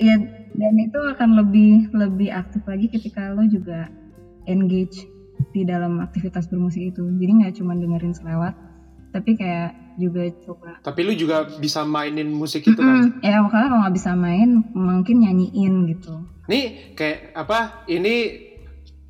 Ya 0.00 0.16
dan 0.52 0.74
itu 0.76 1.00
akan 1.00 1.36
lebih 1.44 1.88
lebih 1.92 2.28
aktif 2.32 2.64
lagi 2.68 2.88
ketika 2.92 3.32
lo 3.32 3.44
juga 3.48 3.88
engage 4.44 5.08
di 5.52 5.64
dalam 5.64 6.00
aktivitas 6.00 6.48
bermusik 6.48 6.92
itu. 6.92 7.04
Jadi 7.20 7.30
nggak 7.42 7.54
cuma 7.60 7.76
dengerin 7.76 8.14
selewat, 8.16 8.54
tapi 9.12 9.36
kayak 9.36 9.76
juga 10.00 10.22
coba 10.44 10.78
Tapi 10.80 11.00
lu 11.04 11.12
juga 11.16 11.44
bisa 11.58 11.84
mainin 11.84 12.30
musik 12.32 12.64
itu 12.64 12.78
kan? 12.78 13.10
Mm-mm. 13.12 13.24
Ya 13.24 13.40
makanya 13.42 13.68
kalau 13.72 13.80
nggak 13.86 13.96
bisa 13.96 14.12
main 14.16 14.50
mungkin 14.72 15.16
nyanyiin 15.22 15.74
gitu. 15.92 16.24
Nih 16.48 16.94
kayak 16.98 17.36
apa? 17.36 17.86
Ini 17.86 18.14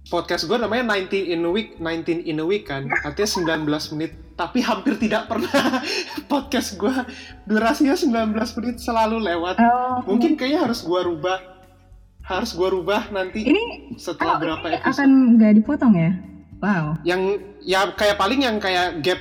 podcast 0.09 0.45
gue 0.45 0.59
namanya 0.61 0.85
19 0.99 1.33
in 1.33 1.47
a 1.47 1.51
week, 1.51 1.81
19 1.81 2.29
in 2.29 2.43
a 2.43 2.47
week 2.47 2.69
kan. 2.69 2.91
Artinya 2.91 3.65
19 3.65 3.95
menit. 3.97 4.13
Tapi 4.33 4.59
hampir 4.65 4.97
tidak 4.97 5.29
pernah 5.29 5.81
podcast 6.33 6.77
gue 6.77 6.95
durasinya 7.47 7.95
19 7.95 8.33
menit 8.61 8.77
selalu 8.81 9.23
lewat. 9.23 9.57
Oh, 9.61 10.05
Mungkin 10.09 10.37
kayaknya 10.37 10.69
harus 10.69 10.83
gue 10.83 11.01
rubah. 11.01 11.39
Harus 12.23 12.55
gue 12.55 12.69
rubah 12.71 13.11
nanti 13.11 13.43
ini 13.43 13.97
setelah 13.99 14.39
oh, 14.39 14.41
berapa 14.41 14.67
ini 14.71 14.77
episode. 14.79 14.95
akan 14.95 15.11
nggak 15.37 15.53
dipotong 15.59 15.95
ya? 15.99 16.11
Wow. 16.63 16.85
Yang 17.03 17.23
ya 17.67 17.81
kayak 17.99 18.17
paling 18.19 18.41
yang 18.47 18.57
kayak 18.63 19.03
gap 19.03 19.21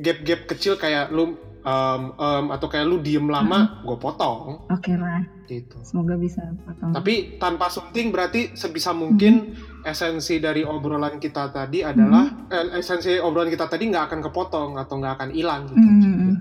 gap 0.00 0.18
gap 0.24 0.40
kecil 0.48 0.80
kayak 0.80 1.12
lu 1.12 1.36
um, 1.64 2.02
um, 2.16 2.44
atau 2.52 2.66
kayak 2.68 2.86
lu 2.88 3.00
diem 3.00 3.24
lama, 3.28 3.84
gue 3.84 3.96
potong 4.00 4.64
Oke 4.72 4.96
lah, 4.96 5.24
gitu. 5.48 5.76
semoga 5.84 6.16
bisa 6.16 6.40
potong. 6.64 6.92
Tapi 6.96 7.36
tanpa 7.36 7.68
sunting 7.68 8.08
berarti 8.12 8.56
sebisa 8.56 8.96
mungkin 8.96 9.56
esensi 9.84 10.40
dari 10.40 10.64
obrolan 10.64 11.20
kita 11.20 11.52
tadi 11.52 11.84
adalah 11.84 12.48
eh, 12.48 12.80
esensi 12.80 13.16
obrolan 13.20 13.52
kita 13.52 13.68
tadi 13.68 13.88
nggak 13.88 14.04
akan 14.12 14.20
kepotong 14.24 14.70
atau 14.80 14.94
nggak 15.00 15.14
akan 15.20 15.30
hilang 15.32 15.68
gitu. 15.68 15.80
Mm, 15.80 16.00
mm, 16.00 16.16
mm. 16.16 16.36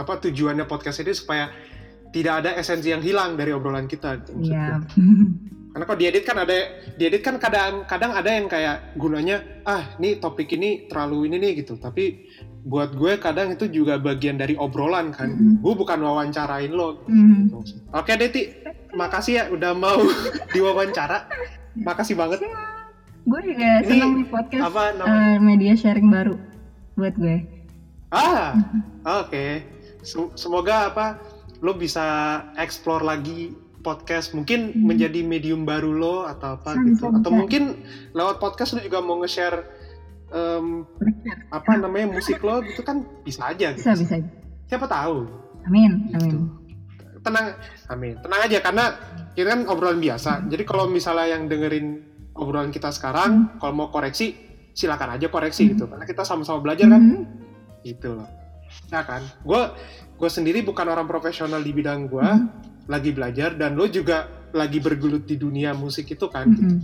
Apa 0.00 0.12
tujuannya 0.20 0.64
podcast 0.64 1.04
ini 1.04 1.12
supaya 1.12 1.52
tidak 2.10 2.44
ada 2.44 2.50
esensi 2.58 2.90
yang 2.90 3.04
hilang 3.04 3.38
dari 3.38 3.54
obrolan 3.54 3.86
kita. 3.86 4.20
gitu, 4.24 4.30
maksud 4.36 4.54
Iya. 4.54 4.66
Karena 5.70 5.86
kalau 5.86 5.98
diedit 6.02 6.24
kan 6.26 6.34
ada 6.42 6.58
diedit 6.98 7.22
kan 7.22 7.38
kadang 7.38 7.86
kadang 7.86 8.10
ada 8.10 8.26
yang 8.26 8.50
kayak 8.50 8.98
gunanya 8.98 9.62
ah 9.62 9.94
nih 10.02 10.18
topik 10.18 10.50
ini 10.50 10.90
terlalu 10.90 11.30
ini 11.30 11.38
nih 11.38 11.62
gitu. 11.62 11.78
Tapi 11.78 12.26
buat 12.60 12.92
gue 12.92 13.16
kadang 13.16 13.50
itu 13.50 13.64
juga 13.66 13.96
bagian 13.96 14.36
dari 14.36 14.52
obrolan 14.54 15.10
kan. 15.10 15.32
Mhm. 15.32 15.54
Gue 15.60 15.74
bukan 15.74 15.98
wawancarain 15.98 16.68
lo. 16.68 17.00
Mm. 17.06 17.50
Oke 17.90 18.12
Deti, 18.14 18.52
makasih 18.92 19.32
ya 19.34 19.44
udah 19.48 19.72
mau 19.72 19.96
diwawancara. 20.54 21.24
Makasih 21.76 22.14
banget. 22.14 22.44
Gue 23.22 23.40
juga 23.42 23.80
Ini 23.80 23.86
seneng 23.86 24.12
di 24.16 24.24
podcast 24.24 24.62
Apa 24.66 24.82
eh, 24.96 25.36
media 25.38 25.72
sharing 25.72 26.08
baru 26.08 26.36
buat 26.94 27.14
gue. 27.14 27.36
Ah, 28.08 28.58
oke. 29.20 29.46
Sem- 30.02 30.32
Semoga 30.34 30.88
apa 30.88 31.20
lo 31.60 31.72
bisa 31.72 32.02
explore 32.56 33.04
lagi 33.04 33.52
podcast 33.80 34.32
mungkin 34.32 34.72
Hmm. 34.72 34.84
menjadi 34.86 35.20
medium 35.22 35.64
baru 35.64 35.92
lo 35.92 36.16
atau 36.24 36.54
apa 36.54 36.76
Bisa, 36.76 36.84
gitu 37.00 37.04
atau 37.14 37.30
mungkin 37.30 37.80
lewat 38.12 38.36
podcast 38.36 38.74
lo 38.74 38.80
juga 38.80 39.00
mau 39.00 39.16
nge-share 39.16 39.79
Bener. 40.30 41.36
apa 41.50 41.70
namanya 41.76 42.06
musik 42.12 42.38
lo 42.38 42.62
gitu 42.62 42.80
kan 42.80 43.02
bisa 43.22 43.46
aja 43.46 43.74
gitu. 43.74 43.82
Bisa 43.82 43.92
bisa. 43.94 44.14
siapa 44.64 44.86
tahu 44.86 45.26
Amin, 45.62 46.08
gitu. 46.08 46.38
amin. 46.38 46.46
tenang 47.20 47.46
amin 47.86 48.14
tenang 48.16 48.40
aja 48.40 48.58
karena 48.60 48.84
kita 49.30 49.48
kan 49.48 49.60
obrolan 49.66 49.98
biasa 49.98 50.46
jadi 50.46 50.62
kalau 50.62 50.86
misalnya 50.86 51.26
yang 51.28 51.44
dengerin 51.44 52.00
obrolan 52.32 52.70
kita 52.70 52.88
sekarang 52.88 53.58
kalau 53.58 53.74
mau 53.74 53.88
koreksi 53.88 54.32
silakan 54.72 55.18
aja 55.18 55.26
koreksi 55.28 55.66
Hmm. 55.66 55.70
gitu 55.74 55.84
karena 55.84 56.04
kita 56.04 56.22
sama-sama 56.22 56.62
belajar 56.62 56.86
kan 56.88 57.02
Mhm. 57.02 57.18
gitu 57.82 58.14
loh 58.14 58.28
ya 58.88 59.02
kan 59.02 59.20
gue 59.42 59.62
gue 60.14 60.30
sendiri 60.30 60.62
bukan 60.62 60.86
orang 60.86 61.04
profesional 61.04 61.58
di 61.58 61.72
bidang 61.72 62.06
gue 62.06 62.22
Mhm. 62.22 62.46
lagi 62.86 63.10
belajar 63.10 63.52
dan 63.52 63.74
lo 63.74 63.84
juga 63.84 64.24
lagi 64.50 64.78
bergelut 64.78 65.22
di 65.24 65.36
dunia 65.36 65.70
musik 65.72 66.08
itu 66.08 66.26
kan 66.26 66.46
Mhm. 66.46 66.78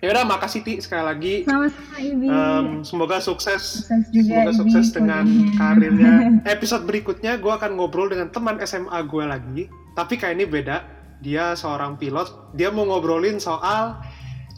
Ya 0.00 0.08
udah 0.10 0.24
makasih 0.24 0.64
ti 0.64 0.80
sekali 0.80 1.04
lagi 1.04 1.34
Sama-sama 1.44 1.96
Ibi. 1.96 2.26
Em, 2.26 2.66
semoga 2.80 3.20
sukses 3.20 3.84
Sukses 3.84 4.04
juga 4.10 4.24
semoga 4.24 4.50
Ibi 4.50 4.58
sukses 4.58 4.86
dengan 4.90 5.24
kuliahnya. 5.24 5.56
karirnya 5.56 6.12
episode 6.48 6.84
berikutnya 6.84 7.36
gue 7.36 7.52
akan 7.52 7.76
ngobrol 7.76 8.08
dengan 8.08 8.32
teman 8.32 8.56
SMA 8.64 8.98
gue 9.04 9.24
lagi 9.24 9.62
tapi 9.92 10.16
kayak 10.16 10.34
ini 10.40 10.46
beda 10.48 10.76
Dia 11.20 11.52
seorang 11.52 12.00
pilot. 12.00 12.56
Dia 12.56 12.72
mau 12.72 12.88
ngobrolin 12.88 13.36
soal 13.36 14.00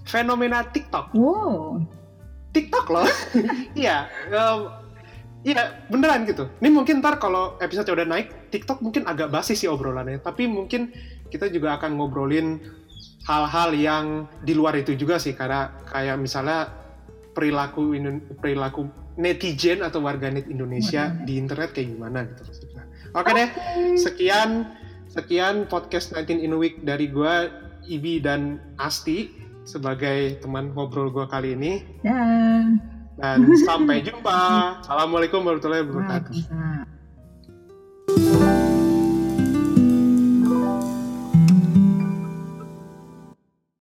fenomena 0.07 0.63
TikTok. 0.63 1.11
Wow. 1.11 1.83
TikTok 2.55 2.87
loh. 2.87 3.03
Iya, 3.75 4.07
em, 4.31 4.71
iya 5.43 5.83
beneran 5.91 6.23
gitu. 6.23 6.47
Ini 6.63 6.71
mungkin 6.71 7.03
ntar 7.03 7.19
kalau 7.19 7.59
episode 7.59 7.91
udah 7.91 8.07
naik, 8.07 8.55
TikTok 8.55 8.79
mungkin 8.79 9.11
agak 9.11 9.35
basi 9.35 9.59
sih 9.59 9.67
obrolannya. 9.67 10.23
Tapi 10.23 10.47
mungkin 10.47 10.95
kita 11.35 11.51
juga 11.51 11.83
akan 11.83 11.99
ngobrolin 11.99 12.63
hal-hal 13.27 13.71
yang 13.75 14.07
di 14.43 14.53
luar 14.55 14.75
itu 14.79 14.95
juga 14.99 15.19
sih, 15.19 15.35
karena 15.37 15.71
kayak 15.91 16.19
misalnya 16.19 16.71
perilaku 17.33 17.97
perilaku 18.39 18.89
netizen 19.17 19.85
atau 19.85 20.01
warganet 20.05 20.49
Indonesia 20.49 21.13
di 21.25 21.37
internet 21.37 21.73
kayak 21.77 21.89
gimana 21.97 22.25
gitu 22.29 22.43
maksudnya. 22.49 22.85
Oke 23.13 23.31
deh, 23.37 23.49
sekian 24.01 24.73
sekian 25.13 25.69
podcast 25.69 26.17
19 26.17 26.41
in 26.41 26.57
a 26.57 26.59
week 26.59 26.81
dari 26.85 27.09
gua 27.13 27.49
Ibi 27.85 28.25
dan 28.25 28.63
Asti 28.81 29.29
sebagai 29.69 30.41
teman 30.41 30.73
ngobrol 30.73 31.13
gua 31.13 31.29
kali 31.29 31.53
ini 31.53 31.85
dan 33.21 33.45
sampai 33.69 34.01
jumpa. 34.01 34.41
Assalamualaikum 34.83 35.45
warahmatullahi 35.45 35.85
wabarakatuh. 35.85 36.33
Waalaikumsalam. 38.09 38.72